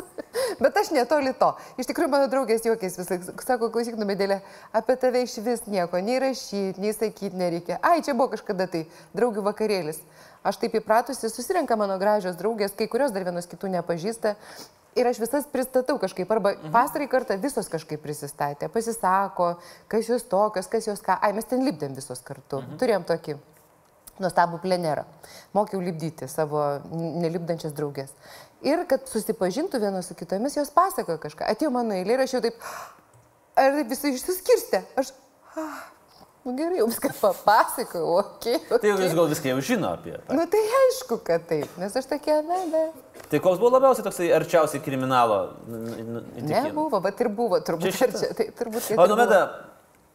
[0.60, 1.50] Bet aš netoli to.
[1.80, 3.34] Iš tikrųjų, mano draugės juokės visą laiką.
[3.44, 4.40] Sako, klausyk, numedėlė,
[4.76, 7.78] apie tave iš vis nieko, nei rašyti, nei sakyti nereikia.
[7.82, 10.00] Ai, čia buvo kažkada tai draugių vakarėlis.
[10.46, 14.36] Aš taip įpratusi, susirenka mano gražios draugės, kai kurios dar vienos kitų nepažįsta.
[14.98, 16.72] Ir aš visas pristatau kažkaip, arba mhm.
[16.74, 19.52] pastarai kartą visos kažkaip prisistatė, pasisako,
[19.90, 21.20] kas jūs tokios, kas jūs ką.
[21.22, 22.64] Ai, mes ten lipdėm visos kartu.
[22.64, 22.80] Mhm.
[22.80, 23.38] Turėjom tokį
[24.22, 25.04] nuostabų plenerą.
[25.54, 28.10] Mokiau lipdyti savo nelipdančias draugės.
[28.66, 31.46] Ir kad susipažintų vienos su kitomis, jos pasakojo kažką.
[31.46, 32.64] Atėjo mano eilė ir aš jau taip,
[33.54, 34.80] ar taip visai išsiskirstė.
[34.98, 35.12] Aš,
[35.54, 35.84] ah,
[36.42, 38.56] nu gerai, jau viską papasakojau, okei.
[38.56, 38.80] Okay, okay.
[38.82, 40.16] Tai jūs gal viską jau žino apie.
[40.16, 40.34] Tai.
[40.34, 42.84] Na nu, tai aišku, kad taip, nes aš tokia, na, be.
[43.30, 45.40] Tai koks buvo labiausiai toksai arčiausiai kriminalo?
[46.42, 47.94] Nebuvo, bet ir buvo, turbūt.
[47.94, 49.42] Čia, čia, tai, turbūt o, nu, Meda,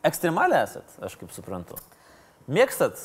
[0.03, 1.79] ekstremalė esat, aš kaip suprantu.
[2.51, 2.99] Mėgstat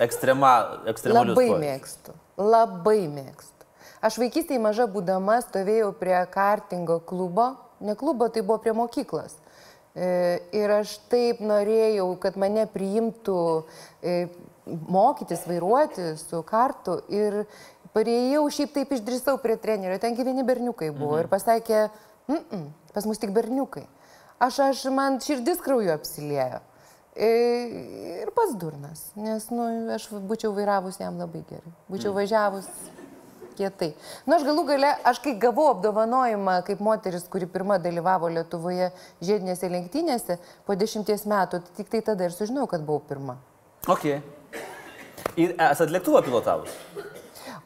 [0.00, 0.56] ekstrema,
[0.88, 1.36] ekstremalius?
[1.36, 1.64] Labai pojus.
[1.68, 3.59] mėgstu, labai mėgstu.
[4.00, 7.50] Aš vaikystėje maža būdama stovėjau prie kartingo klubo,
[7.84, 9.34] ne klubo, tai buvo prie mokyklos.
[9.92, 10.06] E,
[10.56, 13.36] ir aš taip norėjau, kad mane priimtų
[14.00, 14.14] e,
[14.88, 16.94] mokytis, vairuoti su kartu.
[17.12, 17.42] Ir
[17.92, 21.18] pareėjau, šiaip taip išdrįsau prie trenerio, ten gyveni berniukai buvo.
[21.18, 21.26] Mhm.
[21.26, 21.82] Ir pasakė,
[22.30, 23.84] mm -mm, pas mus tik berniukai.
[24.40, 26.62] Aš, aš, man širdis krauju apsiliejo.
[27.12, 27.28] E,
[28.22, 31.74] ir pats durnas, nes nu, aš būčiau vairavus jam labai gerai.
[31.90, 32.20] Būčiau mhm.
[32.22, 32.70] važiavus
[33.58, 33.92] kietai.
[34.24, 38.90] Na, nu, aš galų gale, aš kai gavau apdovanojimą kaip moteris, kuri pirma dalyvavo Lietuvoje
[39.20, 43.38] žiedinėse lenktynėse, po dešimties metų, tai tik tai tada ir sužinojau, kad buvau pirma.
[43.88, 44.10] Ok.
[45.40, 46.74] Ir esat lėktuvą pilotavus?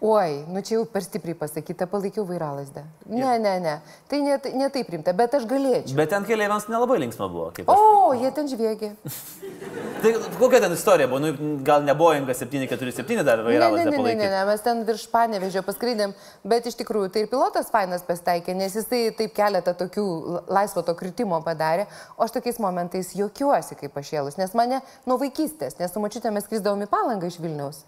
[0.01, 2.83] Oi, nu čia jau per stipriai pasakyta, palaikiau vairalasdę.
[3.07, 3.75] Ne, ne, ne.
[4.11, 5.97] Tai ne, ne taip rimta, bet aš galėčiau.
[5.97, 7.51] Bet ten keliaiviams nelabai linksma buvo.
[7.57, 8.93] kaip aš- O, jie ten žviegė.
[10.05, 11.19] Tai kokia ten istorija buvo?
[11.25, 11.31] Nu,
[11.65, 15.07] gal ne Boeing 747 dar Ne, vairavo, ne, ne, ne, ne, ne, mes ten virš
[15.09, 16.13] panevežio paskraidėm,
[16.45, 20.05] bet iš tikrųjų tai ir pilotas fainas pasitaikė, nes jisai taip keletą tokių
[20.53, 21.87] laisvo to kritimo padarė,
[22.19, 26.45] o aš tokiais momentais juokiuosi kaip pašėlus, nes mane nuo vaikystės, nes su mačiute mes
[26.45, 27.85] skrisdavom į palangą iš Vilniaus.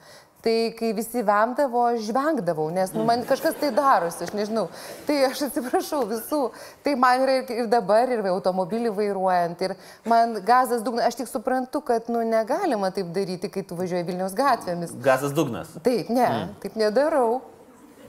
[0.46, 4.68] Tai kai visi vemdavo, aš žvengdavau, nes nu, man kažkas tai darosi, aš nežinau.
[5.02, 6.38] Tai aš atsiprašau visų.
[6.86, 9.64] Tai man yra ir, ir dabar, ir automobilį vairuojant.
[9.66, 9.74] Ir
[10.06, 14.38] man gazas dugnas, aš tik suprantu, kad nu, negalima taip daryti, kai tu važiuoji Vilniaus
[14.38, 14.94] gatvėmis.
[15.02, 15.74] Gazas dugnas.
[15.82, 16.56] Taip, ne, mm.
[16.62, 17.40] taip nedarau.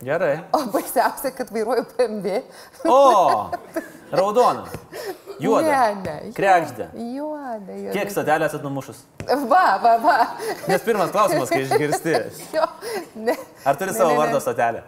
[0.05, 0.35] Gerai.
[0.53, 2.41] O baisiausia, kad vairuoju PMV.
[2.85, 3.49] O,
[4.11, 4.65] raudona.
[5.39, 5.69] Juoda.
[5.69, 6.31] Ne, ne.
[6.33, 6.87] Krekždė.
[7.13, 7.93] Juoda, juoda.
[7.93, 9.03] Kiek stotelės atnumušus?
[9.45, 10.15] Va, va, va.
[10.65, 12.15] Nes pirmas klausimas, kai išgirsti.
[12.55, 12.65] Jo,
[13.21, 13.35] ne.
[13.67, 14.21] Ar turi Ne, savo ne, ne.
[14.23, 14.81] vardo stotelę?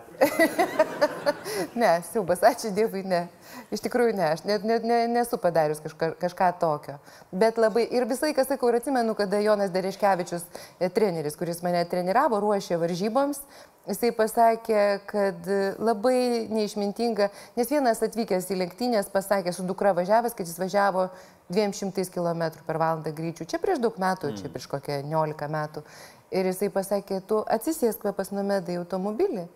[1.76, 3.28] Ne, siubas, ačiū Dievui, ne.
[3.74, 6.96] Iš tikrųjų, ne, aš net, net, ne, nesu padarius kažką, kažką tokio.
[7.32, 10.46] Bet labai, ir visą laiką sakau, ir atsimenu, kada Jonas Dereškevičius,
[10.80, 13.42] e, treneris, kuris mane treniravo, ruošė varžyboms,
[13.90, 20.36] jisai pasakė, kad e, labai neišmintinga, nes vienas atvykęs į lenktynės pasakė su dukra važiavęs,
[20.38, 21.08] kad jis važiavo
[21.50, 23.48] 200 km per valandą greičiu.
[23.50, 25.86] Čia prieš daug metų, čia prieš kokią 19 metų.
[26.30, 29.48] Ir jisai pasakė, tu atsisėsk pas nomedai į automobilį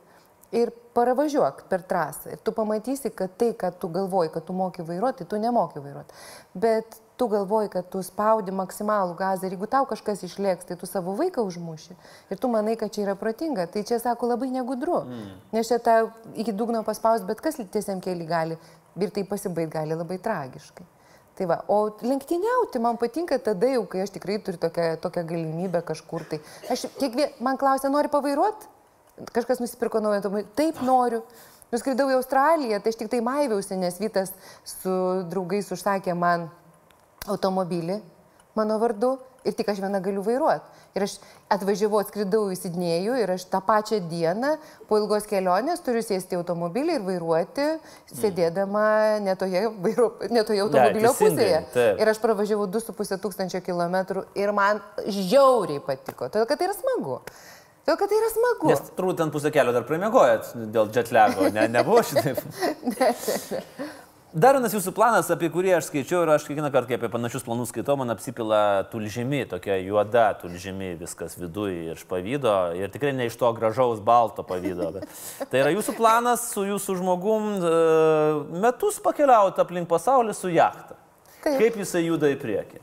[0.54, 2.34] ir paravažiuok per trasą.
[2.34, 6.14] Ir tu pamatysi, kad tai, kad tu galvoji, kad tu moki vairuoti, tu nemoki vairuoti.
[6.54, 10.90] Bet tu galvoji, kad tu spaudi maksimalų gazą ir jeigu tau kažkas išlėks, tai tu
[10.90, 11.98] savo vaiką užmuši.
[12.34, 13.66] Ir tu manai, kad čia yra protinga.
[13.74, 15.04] Tai čia, sako, labai negudru.
[15.08, 15.36] Mm.
[15.54, 15.98] Nes čia tą
[16.38, 18.60] iki dugno paspaus, bet kas tiesiam keli gali.
[19.02, 20.86] Ir tai pasibaig gali labai tragiškai.
[21.34, 25.82] Tai va, o lenktyniauti man patinka tada jau, kai aš tikrai turiu tokią, tokią galimybę
[25.88, 26.38] kažkur tai.
[26.70, 28.70] Aš kiekvien, man klausia, nori pavairuoti?
[29.34, 30.52] Kažkas nusipirko naują automobilį.
[30.58, 31.24] Taip noriu.
[31.74, 34.30] Nuskridau į Australiją, tai aš tik tai maiviausi, nes Vytas
[34.62, 34.94] su
[35.32, 36.52] draugais užsakė man
[37.26, 37.98] automobilį
[38.56, 40.82] mano vardu ir tik aš viena galiu vairuoti.
[40.94, 41.16] Ir aš
[41.52, 44.54] atvažiavau, atskridau į Sidnėjų ir aš tą pačią dieną
[44.90, 47.66] po ilgos kelionės turiu sėsti į automobilį ir vairuoti,
[48.14, 48.86] sėdėdama
[49.26, 51.64] netoje, vairu, netoje automobilio teisingai, pusėje.
[51.74, 52.04] taip.
[52.04, 57.20] Ir aš pravažiavau 2,5 tūkstančio kilometrų ir man žiauriai patiko, todėl kad tai yra smagu.
[57.84, 58.70] Todėl kad tai yra smagu.
[58.72, 62.40] Nes turbūt ten pusę kelio dar pramiegojat dėl jetlego, ne, nebuvo šitaip.
[64.34, 67.44] Dar vienas jūsų planas, apie kurį aš skaičiau ir aš kiekvieną kartą, kai apie panašius
[67.46, 73.28] planus skaitau, man apsipila tulžimi, tokia juoda tulžimi, viskas viduje iš pavydo ir tikrai ne
[73.30, 74.90] iš to gražaus balto pavydo.
[75.52, 77.76] Tai yra jūsų planas su jūsų žmogum e,
[78.66, 80.98] metus pakeliauti aplink pasaulį su jachta.
[81.44, 81.60] Taip.
[81.62, 82.82] Kaip jisai juda į priekį?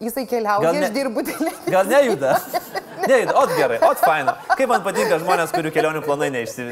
[0.00, 1.48] Jisai keliauja, ne- aš dirbu dėl...
[1.74, 2.36] Gal nejuda?
[3.08, 4.34] Nejuda, ot gerai, ot faina.
[4.56, 6.64] Kaip man patinka žmonės, kurių kelionių planai neišsi,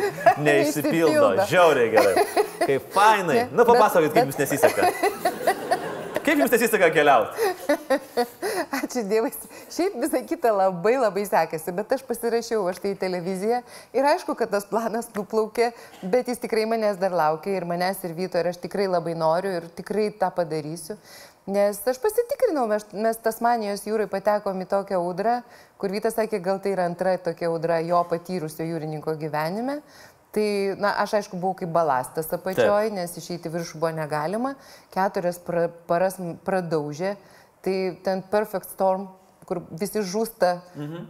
[0.43, 1.29] neišsipildo.
[1.51, 2.25] Žiauriai gerai.
[2.65, 3.37] Kaip fainai.
[3.43, 4.91] Ne, Nu, papasakokit, bet- kaip jums nesiseka.
[6.27, 7.53] Kaip jums nesiseka keliauti?
[8.81, 9.31] Ačiū Dievui.
[9.71, 13.61] Šiaip visą kitą labai labai sekėsi, bet aš pasirašiau aš tai į televiziją
[13.95, 15.71] ir aišku, kad tas planas nuplaukė,
[16.03, 19.55] bet jis tikrai manęs dar laukia ir manęs ir Vyto ir aš tikrai labai noriu
[19.61, 20.99] ir tikrai tą padarysiu.
[21.47, 25.37] Nes aš pasitikrinau, mes, mes Tasmanijos jūrai patekom į tokią audrą,
[25.79, 29.77] kur Vytas sakė, gal tai yra antra tokia audra jo patyrusio jūrininko gyvenime.
[30.35, 30.49] Tai,
[30.83, 34.57] na, aš aišku, buvau kaip balastas apačioj, nes išeiti viršų buvo negalima.
[34.93, 37.15] Keturias pra, paras pradaužė.
[37.65, 39.07] Tai ten Perfect Storm,
[39.47, 41.07] kur visi žūsta, mhm.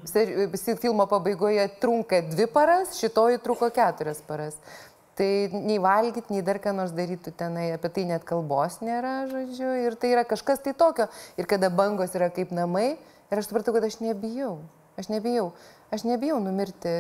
[0.53, 4.61] visi filmo pabaigoje trunka dvi paras, šitoji truko keturias paras.
[5.17, 9.71] Tai nei valgyti, nei dar ką nors darytų tenai, apie tai net kalbos nėra, žodžiu.
[9.87, 11.07] Ir tai yra kažkas tai tokio.
[11.41, 12.99] Ir kada bangos yra kaip namai,
[13.31, 14.59] ir aš supratau, kad aš nebijau.
[15.01, 15.55] Aš nebijau.
[15.93, 16.93] Aš nebijau numirti.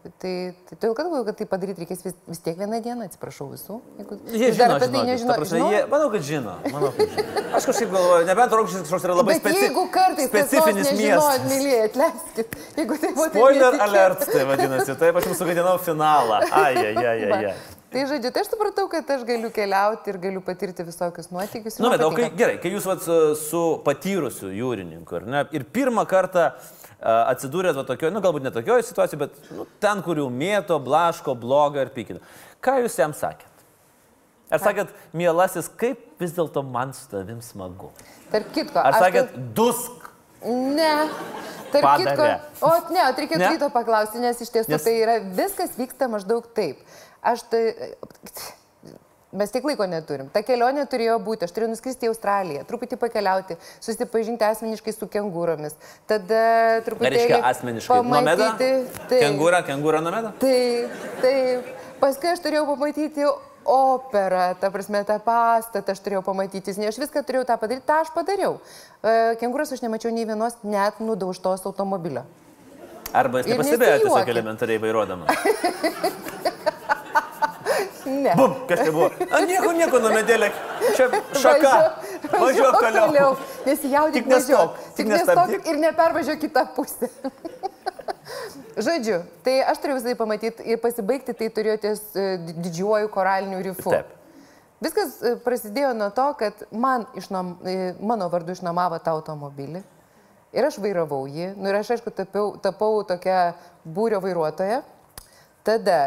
[0.00, 3.74] Tai, tai kad galvoju, kad tai padaryti reikės vis, vis tiek vieną dieną, atsiprašau visų.
[3.98, 5.36] Jeigu, Jie žino, apie tai nežinote.
[5.42, 6.54] prasme, jie, manau, kad žino.
[6.72, 7.42] Manau, kad žino.
[7.58, 9.66] Aš kažkaip galvoju, nebent rūkštis kažkoks yra labai Bet speci...
[9.66, 11.44] jeigu kartais specifinis miestas.
[11.50, 12.56] mylėjai, atleiskit.
[12.80, 13.34] Jeigu tai būtų...
[13.36, 14.96] Spoiler alert, tai vadinasi.
[15.04, 16.40] Taip, aš jums sugadinau finalą.
[16.48, 17.20] Ai, ai, ai,
[17.50, 17.52] ai.
[17.90, 17.94] Ai.
[17.94, 21.78] Tai žodžiu, tai aš supratau, kad aš galiu keliauti ir galiu patirti visokius nuotykius.
[21.78, 23.02] ir Nu, bet o kai, gerai, kai jūs vat,
[23.38, 26.52] su, patyrusiu jūrininku, ar ne, ir pirmą kartą
[27.00, 31.34] atsidūrėt va tokioje, nu galbūt ne tokioje situacijoje, bet nu, ten, kur jau mėto, blaško,
[31.34, 32.20] blogą ir pykino.
[32.62, 33.48] Ką jūs jam sakėt?
[34.50, 37.92] Ar sakėt, mielasis, kaip vis dėlto man su tavim smagu?
[38.32, 40.08] Tarp kitko, Ar sakėt, dusk?
[40.44, 41.08] Ne.
[41.70, 42.14] Tarp Padarė.
[42.16, 46.08] kitko, o ne, o reikėtų ryto paklausti, nes iš tiesų Nes- tai yra, viskas vyksta
[46.10, 46.80] maždaug taip.
[47.20, 47.62] Aš tai,
[49.30, 50.26] Mes tiek laiko neturim.
[50.34, 55.76] Ta kelionė turėjo būti, aš turėjau nuskristi į Australiją, truputį pakeliauti, susipažinti asmeniškai su kengūromis.
[56.10, 56.40] Tada
[56.88, 57.12] truputį...
[57.14, 58.00] reiškia asmeniškai?
[58.08, 58.48] Nomeda?
[59.12, 60.34] Kengūra, kengūra nomeda?
[60.42, 61.70] Taip, taip.
[62.02, 63.28] Paskui aš turėjau pamatyti
[63.70, 68.02] operą, ta prasme, tą pastatą aš turėjau pamatyti, ne aš viską turėjau tą padaryti, tą
[68.02, 68.58] aš padariau.
[68.98, 72.26] E, Kengūros aš nemačiau nei vienos net nudaužtos automobilio.
[73.14, 75.30] Arba jis nepastebėjo tiesiog elementariai vairuodamas.
[78.10, 78.32] Ne.
[78.36, 79.08] Bum, kas čia buvo?
[79.30, 80.48] A, nieko, nieko numedėlė.
[80.98, 81.06] Čia
[81.38, 81.72] šaka.
[82.32, 83.30] Važiuok- toliau.
[83.66, 87.10] Nesijaudink, Tik nestok, tik Tik nestok ir nepervažiuok kitą pusę.
[88.80, 93.60] Žodžiu, tai aš turėjau visai pamatyti ir pasibaigti tai turėjo ties e, di- didžiuoju koraliniu
[93.64, 93.90] rifu.
[93.92, 94.12] Taip.
[94.80, 99.82] Viskas e, prasidėjo nuo to, kad man išnom, e, mano vardu išnuomavo tą automobilį
[100.56, 101.50] ir aš vairavau jį.
[101.58, 103.52] Nu, ir aš, aišku, tapiau, tapau tokia
[103.84, 104.80] būrio vairuotoja.
[105.66, 105.98] Tada,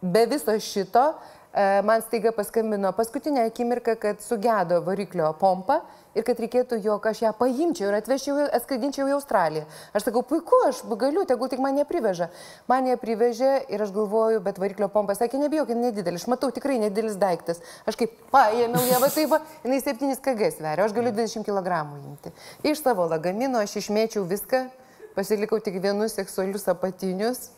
[0.00, 1.14] be viso šito,
[1.52, 5.80] e, man staiga paskambino paskutinę akimirką, kad sugedo variklio pompa
[6.14, 9.66] ir kad reikėtų, jog aš ją paimčiau ir atvežčiau, atskraidinčiau į Australiją.
[9.94, 12.30] Aš sakau, puiku, aš galiu, tegul tik man ją priveža.
[12.70, 16.50] Man ją privežė ir aš galvoju, bet variklio pompa sakė, nebijok, jinai nedidelis, aš matau
[16.54, 17.62] tikrai nedidelis daiktas.
[17.86, 22.34] Aš kaip paėmiau ją, va taip, jinai 7 kg sveria, aš galiu 20 kg imti.
[22.66, 24.66] Iš savo lagamino aš išmėčiau viską,
[25.14, 27.50] pasilikau tik vienus seksualius apatinius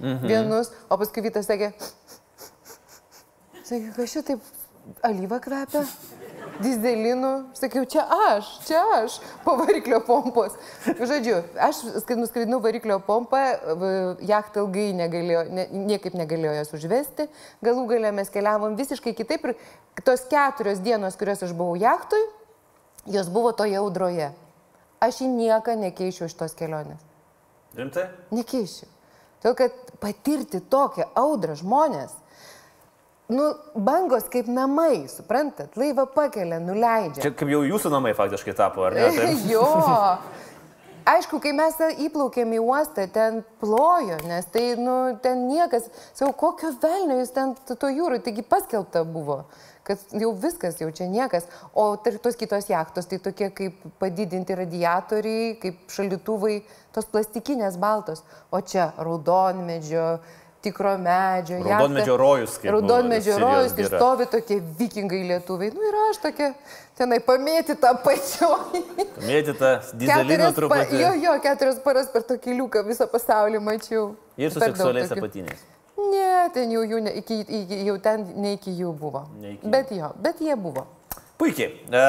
[0.00, 0.26] mhm.
[0.26, 1.72] vienus, o paskui Vytas sakė,
[3.62, 4.48] sakė, kas čia taip
[5.06, 5.84] alyva kvepia,
[6.60, 10.56] dizelinu, sakiau, čia aš, čia aš, po variklio pompos.
[10.84, 11.82] Žodžiu, aš
[12.16, 13.40] nuskraidinau variklio pompą,
[14.26, 17.28] jachta ilgai negalėjo, ne, niekaip negalėjo jos užvesti,
[17.64, 19.56] galų galę mes keliavom visiškai kitaip ir
[20.04, 22.22] tos keturios dienos, kurios aš buvau jachtui,
[23.10, 24.32] jos buvo toje audroje.
[25.00, 27.00] Aš į nieką nekeičiau iš tos kelionės.
[27.76, 28.10] Rimtai?
[28.34, 28.88] Nekeišiu.
[29.40, 32.12] Todėl, kad patirti tokią audrą žmonės,
[33.32, 37.24] nu, bangos kaip namai, suprantat, laivą pakelia, nuleidžia.
[37.24, 39.08] Čia kaip jau jūsų namai faktiškai tapo, ar ne?
[39.16, 39.48] Taip.
[39.48, 39.64] jo.
[41.10, 46.74] Aišku, kai mes įplaukėm į uostą, ten plojo, nes tai, nu, ten niekas, sakau, kokio
[46.82, 49.40] velnio jūs ten to jūrų, taigi paskelbta buvo,
[49.86, 51.48] kad jau viskas, jau čia niekas.
[51.74, 56.60] O tos kitos jachtos, tai tokie kaip padidinti radiatoriai, kaip šaldytuvai,
[56.94, 58.24] tos plastikinės baltos.
[58.52, 60.20] O čia raudonmedžio,
[60.62, 61.62] tikro medžio.
[61.64, 63.96] Raudonmedžio rojus, kaip Raudonmedžio rojus, ir gira.
[63.96, 65.72] stovi tokie vikingai lietuviai.
[65.74, 66.52] Nu ir aš tokia,
[67.00, 68.84] tenai pamėtyta pačioji.
[69.24, 71.02] Mėtyta dizelino Keturias pa, truputį.
[71.02, 74.10] jo, jo, keturias paras per tokį liuką visą pasaulį mačiau.
[74.40, 75.64] Ir su seksualiais apatiniais.
[76.10, 79.26] Ne, ten jau, jų ne, iki, iki, jau ten ne iki jų buvo.
[79.42, 79.68] Iki.
[79.72, 80.86] Bet jo, bet jie buvo.
[81.40, 81.70] Puikiai.
[81.88, 82.00] E,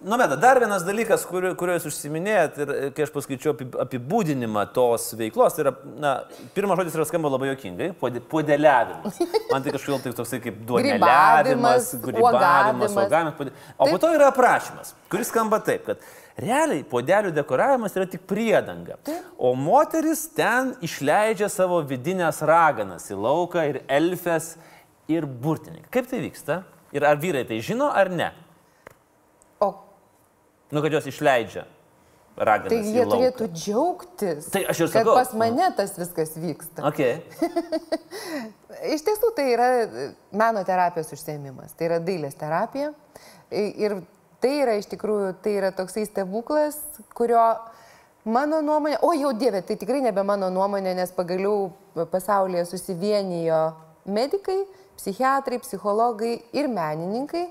[0.00, 3.68] nu, meta, dar vienas dalykas, kuriuo, kuriuo jūs užsiminėjot ir e, kai aš paskaičiau api-
[3.84, 6.12] apibūdinimą tos veiklos, tai yra, na,
[6.56, 7.90] pirmas žodis yra skamba labai jokingai-
[8.32, 9.20] podeliavimas.
[9.52, 13.52] Man tai kažkodėl tai toksai kaip duoneliavimas, Grybavimas, uogavimas.
[13.76, 16.08] O po to yra aprašymas, kuris skamba taip, kad
[16.40, 18.96] realiai podelių dekoravimas yra tik priedanga.
[19.38, 24.54] O moteris ten išleidžia savo vidinės raganas į lauką ir elfes
[25.10, 25.90] ir burtininkai.
[25.94, 26.62] Kaip tai vyksta?
[26.94, 28.32] Ir ar vyrai tai žino ar ne?
[29.62, 29.72] O
[30.74, 31.66] Nu, kad jos išleidžia
[32.34, 32.72] raganas.
[32.72, 35.14] tai jie turėtų džiaugtis, Tai aš kad sakau.
[35.14, 36.82] pas mane tas viskas vyksta.
[36.88, 37.20] Okay.
[38.94, 39.68] Iš tiesų tai yra
[40.34, 42.90] meno terapijos užsiemimas, tai yra dailės terapija.
[43.54, 44.00] Ir
[44.44, 46.76] tai yra iš tikrųjų, tai yra toksai stebuklas,
[47.16, 47.40] kurio
[48.28, 51.70] mano nuomonė, o jau dievė, tai tikrai nebe mano nuomonė, nes pagaliau
[52.12, 53.62] pasaulyje susivienijo
[54.04, 54.60] medikai,
[54.98, 57.48] psichiatrai, psichologai ir menininkai.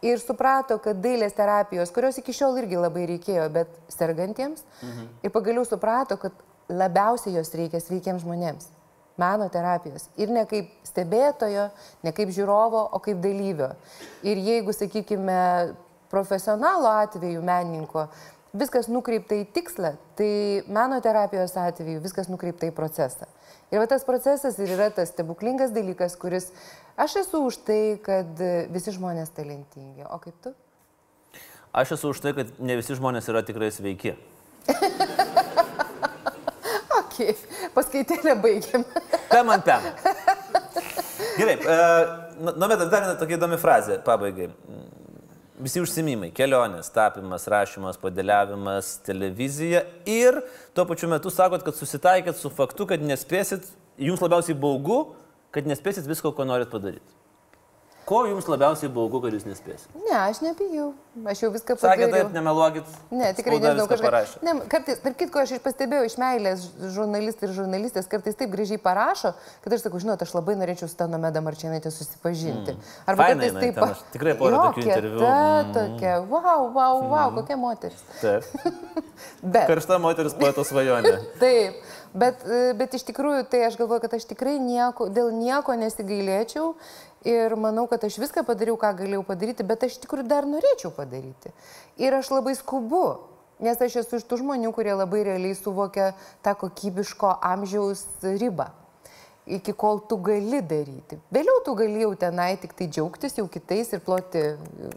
[0.00, 5.10] Ir suprato, kad dailės terapijos, kurios iki šiol irgi labai reikėjo, bet sergantiems, mhm.
[5.28, 6.32] ir pagaliau suprato, kad
[6.72, 8.70] labiausiai jos reikia sveikiems žmonėms
[9.20, 10.06] meno terapijos.
[10.16, 11.66] Ir ne kaip stebėtojo,
[12.06, 13.74] ne kaip žiūrovo, o kaip dalyvio.
[14.24, 15.36] Ir jeigu, sakykime,
[16.10, 18.06] profesionalo atveju menininko
[18.56, 20.30] viskas nukreipta į tikslą, tai
[20.66, 23.28] meno terapijos atveju viskas nukreipta į procesą.
[23.70, 26.50] Ir va tas procesas ir yra tas stebuklingas dalykas, kuris
[26.98, 28.42] aš esu už tai, kad
[28.74, 30.02] visi žmonės talentingi.
[30.10, 30.54] O kaip tu?
[31.70, 34.16] Aš esu už tai, kad ne visi žmonės yra tikrai sveiki.
[37.00, 37.36] Ok,
[37.74, 38.84] paskaitėlę baigiam.
[39.30, 39.86] Pem ant pem.
[41.36, 41.56] Gerai,
[42.38, 44.46] nuomet dar viena tokia įdomi frazė pabaigai.
[45.60, 50.38] Visi užsimimai- kelionės, tapimas, rašymas, podeliavimas, televizija ir
[50.72, 53.66] tuo pačiu metu sakot, kad susitaikėt su faktu, kad nespėsit,
[54.00, 55.14] jums labiausiai baugu,
[55.52, 57.19] kad nespėsit visko, ko norit padaryti.
[58.10, 59.92] Ko jums labiausiai baugu, kad jūs nespėsite?
[60.02, 60.90] Ne, aš nebijau.
[61.26, 62.10] Aš jau viską Sakė, padariau.
[62.14, 62.90] taip, nemeluokit.
[63.10, 64.04] Ne, tikrai nežinau, kažką.
[64.06, 64.36] parašė.
[64.46, 68.78] Ne, kartais, tarp kitko, aš iš- pastebėjau iš meilės žurnalistai ir žurnalistės kartais taip gražiai
[68.78, 69.32] parašo,
[69.64, 72.76] kad aš sakau, žinot, aš labai norėčiau su Tanomeda Marčinaitė susipažinti.
[73.10, 73.26] Arba Mm.
[73.26, 75.18] Fainai kartais taip aš tikrai porą tokių interviu.
[75.18, 75.74] kieta Mm.
[75.74, 78.02] tokia, wow, wow, wow, kokia moteris.
[78.20, 78.44] Taip.
[79.42, 81.12] Bet, Karšta moteris poeto svajonė.
[81.42, 81.74] taip,
[82.14, 86.74] bet, e, bet iš tikrųjų, tai aš galvoju, kad aš tikrai nieko, dėl nieko nesigailėčiau
[87.26, 91.52] ir manau, kad aš viską padariau, ką galėjau padaryti, bet aš tikrųjų dar norėčiau padaryti.
[92.00, 93.26] Ir aš labai skubu.
[93.60, 98.70] Nes aš esu iš tų žmonių, kurie labai realiai suvokia tą kokybiško amžiaus ribą
[99.56, 101.18] iki kol tu gali daryti.
[101.34, 104.90] Vėliau tu gali jau tenai tik tai džiaugtis jau kitais ir ploti e,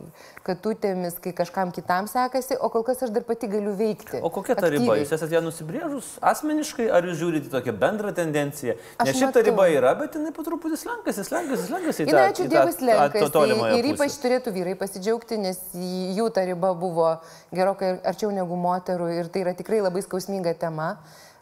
[0.47, 4.19] katutėmis, kai kažkam kitam sekasi, o kol kas aš dar pati galiu veikti.
[4.21, 4.83] O kokia ta riba?
[4.83, 5.03] aktyviai.
[5.05, 8.75] Jūs esate ją nusibrėžus asmeniškai, ar jūs žiūrite tokią bendrą tendenciją?
[9.03, 9.45] Nes šiaip ta matau.
[9.49, 12.07] riba yra, bet jinai po truputį slenkasi, slenkasi, slenkasi.
[12.09, 13.31] tą- ačiū Dievui, slenkasi.
[13.37, 13.95] tolimąją Ir pusę.
[13.95, 17.09] ypač turėtų vyrai pasidžiaugti, nes jų ta riba buvo
[17.53, 20.97] gerokai arčiau negu moterų ir tai yra tikrai labai skausminga tema.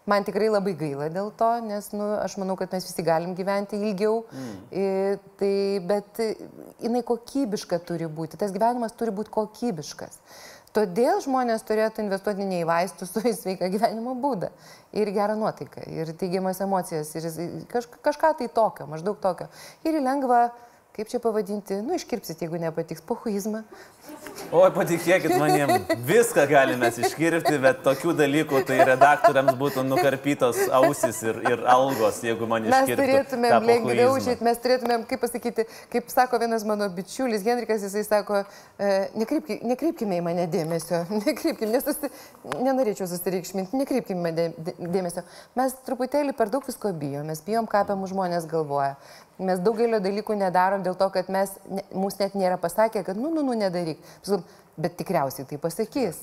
[0.10, 3.78] Man tikrai labai gaila dėl to, nes nu, aš manau, kad mes visi galim gyventi
[3.78, 4.24] ilgiau.
[4.34, 5.20] Mm.
[5.38, 5.52] Tai,
[5.92, 6.24] bet
[6.82, 8.40] jinai kokybiška turi būti.
[8.42, 10.18] Tas gyvenimas turi būti kokybiškas.
[10.72, 14.52] Todėl žmonės turėtų investuoti ne į vaistus, o į sveiką gyvenimo būdą.
[14.96, 17.28] Ir gerą nuotaiką, ir teigiamas emocijas, ir
[17.72, 19.50] kaž, kažką tai tokio, maždaug tokio.
[19.84, 20.46] Ir į lengvą,
[20.96, 23.66] kaip čia pavadinti, nu iškirpsit, jeigu nepatiks, pohuizmą.
[24.52, 25.70] Oi, patikėkit manim,
[26.08, 32.50] viską galime iškirpti, bet tokių dalykų tai redaktoriams būtų nukarpytos ausis ir, ir algos, jeigu
[32.50, 33.06] man Mes iškirptų.
[33.06, 38.04] turėtumėm tą lengviau žiūrėti, mes turėtumėm, kaip pasakyti, kaip sako vienas mano bičiulis, Henrikas, jisai
[38.08, 38.44] sako,
[38.76, 38.92] e,
[39.22, 42.12] nekreipki, nekreipkime į mane dėmesio, nekreipkime, nes susi,
[42.58, 44.36] nenorėčiau susireikšminti, nekreipkime
[44.82, 45.24] dėmesio.
[45.62, 48.98] Mes truputėlį per daug visko bijom, mes bijom, ką apie mūsų žmonės galvoja.
[49.42, 51.56] Mes daugelio dalykų nedarom dėl to, kad mes,
[51.90, 53.91] mums net nėra pasakę, kad, nu, nu, nu, nedaryk.
[54.00, 54.44] Pasakom,
[54.82, 56.22] Bet tikriausiai tai pasakys.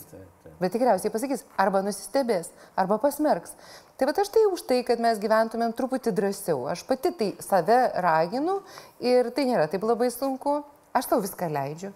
[0.58, 2.48] Bet tikriausiai pasakys, arba nusistebės,
[2.78, 3.52] arba pasmerks.
[3.98, 6.64] Tai va aš tai už tai, kad mes gyventumėm truputį drąsiau.
[6.72, 8.58] Aš pati tai save raginu
[8.98, 10.62] ir tai nėra taip labai sunku.
[10.96, 11.92] Aš tau viską leidžiu.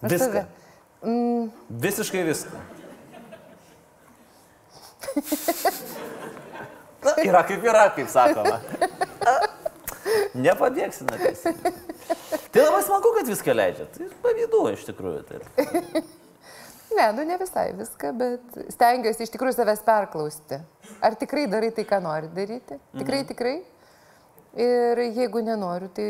[0.00, 0.26] Aš Viską?
[0.30, 0.46] Save,
[1.02, 1.50] mm,
[1.84, 2.56] Visiškai viską.
[7.04, 8.60] Na, yra kaip yra, kaip sakoma.
[10.34, 11.42] Nepabėgsi teisės.
[12.52, 13.96] Tai labai smagu, kad viską leidžiat.
[13.96, 15.22] Tai pavydu iš tikrųjų.
[15.28, 15.40] Tai.
[16.98, 20.60] ne, nu ne visai viską, bet stengiuosi iš tikrųjų savęs perklausti.
[21.04, 22.78] Ar tikrai darai tai, ką nori daryti?
[22.98, 23.28] Tikrai, Mhm.
[23.32, 23.56] tikrai.
[24.58, 26.06] Ir jeigu nenoriu, tai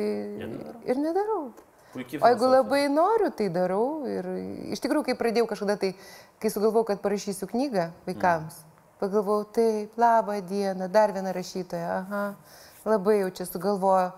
[0.88, 1.50] ir nedarau.
[1.92, 4.06] Puikiai O jeigu labai noriu, tai darau.
[4.08, 4.24] Ir
[4.72, 5.90] iš tikrųjų, kai pradėjau kažkada, tai
[6.40, 8.62] kai sugalvojau, kad parašysiu knygą vaikams,
[9.00, 12.22] pagalvojau, taip, labą dieną, dar viena rašytoja, aha,
[12.88, 14.10] labai jau čia sugalvoju.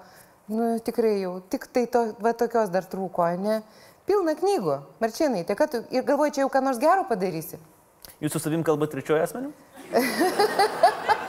[0.51, 3.61] Nu, tikrai jau, tik tai to, va, tokios dar trūko, ne?
[4.09, 7.61] Pilna knygų, marčianai, tai kad ir galvoji, čia jau ką nors gero padarysi.
[8.21, 9.53] Jūs su savim kalbate trečiojo asmeniu?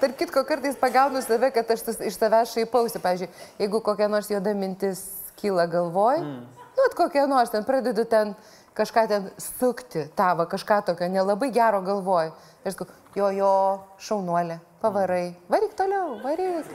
[0.00, 3.00] Tark kitko, kartais pagaunu save, kad aš sus- iš savęs šaipausi.
[3.02, 3.30] Pavyzdžiui,
[3.62, 5.04] jeigu kokia nors juoda mintis
[5.38, 6.66] kyla galvoj, mm.
[6.76, 8.34] nu, at kokia nors ten pradedu ten
[8.74, 12.32] kažką ten sukti, tavo kažką tokio nelabai gero galvoj.
[12.64, 13.54] Ir sakau, jo, jo,
[14.02, 16.68] šaunuolė, pavarai, varyk toliau, varyk.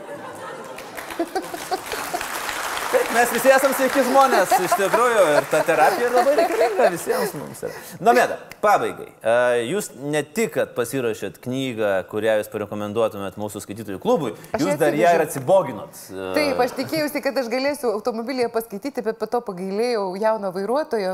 [2.90, 7.62] Taip, mes visi esame sveiki žmonės, iš tikrųjų, ir ta terapija labai reikalinga visiems mums.
[8.02, 9.12] Na, mėda, pabaigai.
[9.22, 9.36] E,
[9.70, 15.14] Jūs ne tik, kad pasirašėt knygą, kurią jūs parekomenduotumėt mūsų skaitytojų klubui, jūs dar ją
[15.20, 16.02] ir atsiboginot.
[16.10, 21.14] E, Taip, aš tikėjausi, kad aš galėsiu automobilyje paskaityti, bet po to pagailėjau jauno vairuotojo,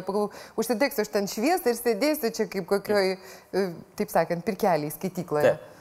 [0.56, 3.70] užsidegsiu aš ten šviesą ir sėdėsiu čia kaip kokioj, e,
[4.00, 5.58] taip sakant, pirkeliai skaitykloje.
[5.58, 5.72] Taip.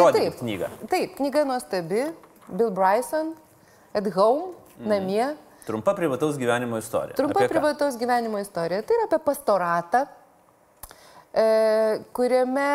[0.00, 0.68] Rodykit knygą.
[0.90, 2.04] Taip, knyga nuostabi.
[2.48, 3.34] Bill Bryson,
[3.94, 4.88] At Home, mm.
[4.88, 5.36] namie.
[5.66, 7.16] Trumpa privataus gyvenimo istorija.
[7.16, 7.52] Trumpa Apie ką?
[7.54, 8.82] privataus gyvenimo istorija.
[8.82, 10.04] Tai yra apie pastoratą,
[11.32, 11.44] e,
[12.12, 12.66] kuriame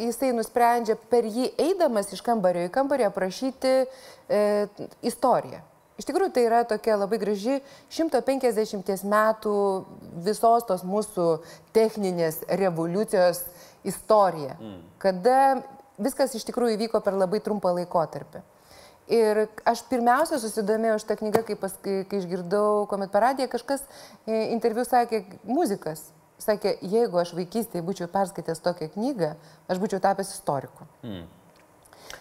[0.00, 4.42] jisai nusprendžia per jį eidamas iš kambario į kambarį aprašyti e,
[5.06, 5.62] istoriją.
[6.00, 7.60] Iš tikrųjų, tai yra tokia labai graži
[7.92, 9.56] 150 metų
[10.24, 11.26] visos tos mūsų
[11.76, 13.44] techninės revoliucijos
[13.86, 14.80] istorija, mm.
[15.02, 15.38] kada
[15.98, 18.42] viskas iš tikrųjų įvyko per labai trumpą laikotarpį.
[19.12, 23.82] Ir aš pirmiausia susidomėjau šitą knygą, kai, pas, kai, kai išgirdau, kuomet per radiją kažkas
[23.82, 26.06] e, interviu sakė, muzikas.
[26.42, 29.34] Sakė, jeigu aš vaikystėje būčiau perskaitęs tokią knygą,
[29.70, 30.86] aš būčiau tapęs istoriku.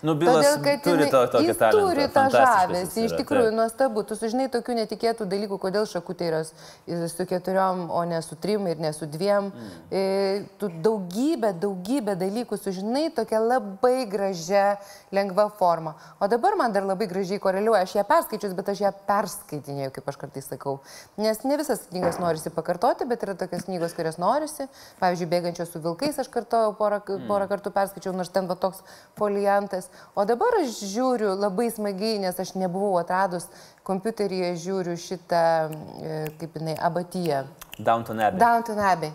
[0.02, 1.82] Nu, Bilas Todėl, turi to, tokį jis talentą.
[1.90, 3.58] turi tą žavesį, iš tikrųjų taip.
[3.60, 4.04] nuostabu.
[4.08, 8.80] Tu sužinai tokių netikėtų dalykų, kodėl šakutė yra su keturiom, o ne su trim ir
[8.82, 9.52] ne su dviem.
[9.52, 9.70] Mm.
[9.92, 10.02] E,
[10.62, 14.78] Tu daugybę, daugybę dalykų sužinai tokia labai gražia,
[15.12, 15.96] lengva forma.
[16.20, 17.82] O dabar man dar labai gražiai koreliuoja.
[17.86, 20.80] Aš ją perskaičius, bet aš ją perskaitinėjau, kaip aš kartais sakau.
[21.18, 24.68] Nes ne visas knygas norisi pakartoti, bet yra tokios knygos, kurias norisi.
[25.02, 27.28] Pavyzdžiui, bėgančios su vilkais aš kartojau porą, Mm.
[27.28, 28.84] porą kartų perskaičiau, nors ten va toks
[29.86, 30.12] foliantas.
[30.16, 33.48] O dabar aš žiūriu labai smagiai, nes aš nebuvau atradus
[33.84, 35.72] kompiuteryje, žiūriu šitą,
[36.02, 37.46] e, kaip jinai, abatyje.
[37.80, 38.40] Downton Abbey.
[38.40, 39.12] Downton Abbey.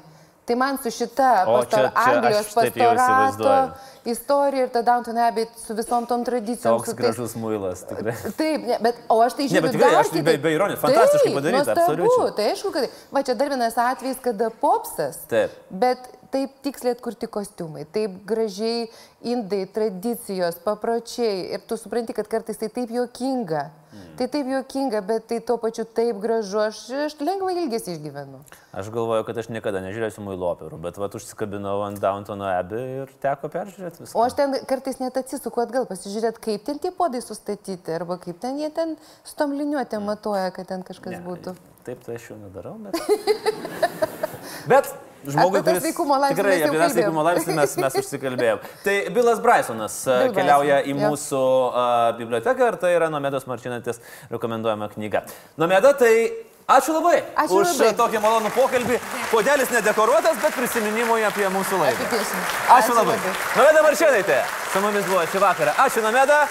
[0.47, 3.71] Tai man su šita O, pastor, čia- čia Anglijos pastorato
[4.05, 6.77] istorija ir ta Downton Abbey su visom tom tradicijom.
[6.79, 8.15] Toks tais- gražus muilas, tikrai.
[8.37, 9.55] Taip, ne, bet, o aš tai žiūriu.
[9.55, 10.43] Ne, bet tikrai, aš be- kitaip.
[10.43, 12.37] be ironijos, fantastiškai padaryta, absoliučiai.
[12.37, 12.89] Tai aišku, kad...
[13.11, 15.17] Va, čia dar vienas atvejis, kada popsas.
[15.27, 15.51] Taip.
[15.71, 15.99] Bet
[16.33, 18.87] taip tiksliai atkurti kostiumai, taip gražiai
[19.27, 21.49] indai, tradicijos, papročiai.
[21.57, 23.67] Ir tu supranti, kad kartais tai taip juokinga.
[23.97, 24.17] Mm.
[24.19, 26.61] Tai taip juokinga, bet tai tuo pačiu taip gražu.
[26.67, 28.43] Aš, aš lengvai ilgesi išgyvenu.
[28.77, 33.15] Aš galvoju, kad aš niekada nežiūrėsiu muilo operų, bet va, užsikabinau ant Downtono Abbey ir
[33.23, 34.19] teko peržiūrėti viską.
[34.19, 38.43] O aš ten kartais net atsisuku atgal, pasižiūrėt, kaip ten tie podai sustatyti, arba kaip
[38.43, 41.57] ten jie ten su tom liniuotėm matuoja, kad ten kažkas Ne, būtų.
[41.87, 42.99] Taip, tai aš jau nedarau, bet...
[44.73, 44.91] bet
[45.35, 45.83] žmogui, kuris...
[45.85, 48.67] sveikumo laipsnį Tikrai, apie tą sveikumo laipsnį mes, mes užsikalbėjom.
[48.87, 51.13] Tai Bilas Brysonas a, Bill keliauja Bryson, į jo.
[51.13, 51.45] mūsų
[51.85, 51.87] a,
[52.19, 54.03] biblioteką ir tai yra Nomedos Marčinantės
[54.33, 55.25] rekomenduojama knyga.
[55.61, 56.13] Nomeda, tai
[56.67, 57.95] ačiū labai Ačiū už labai.
[58.03, 59.01] tokį malonų pokalbį.
[59.33, 61.83] Podelis nedekoruotas, bet prisiminimui apie mūsų.
[61.89, 62.47] Apie piešinį.
[62.79, 63.19] Ačiū labai.
[63.57, 65.77] Nomeda Marčinaitė, su mumis buvo šį vakarą.
[65.87, 66.47] Ačiū, Nomeda.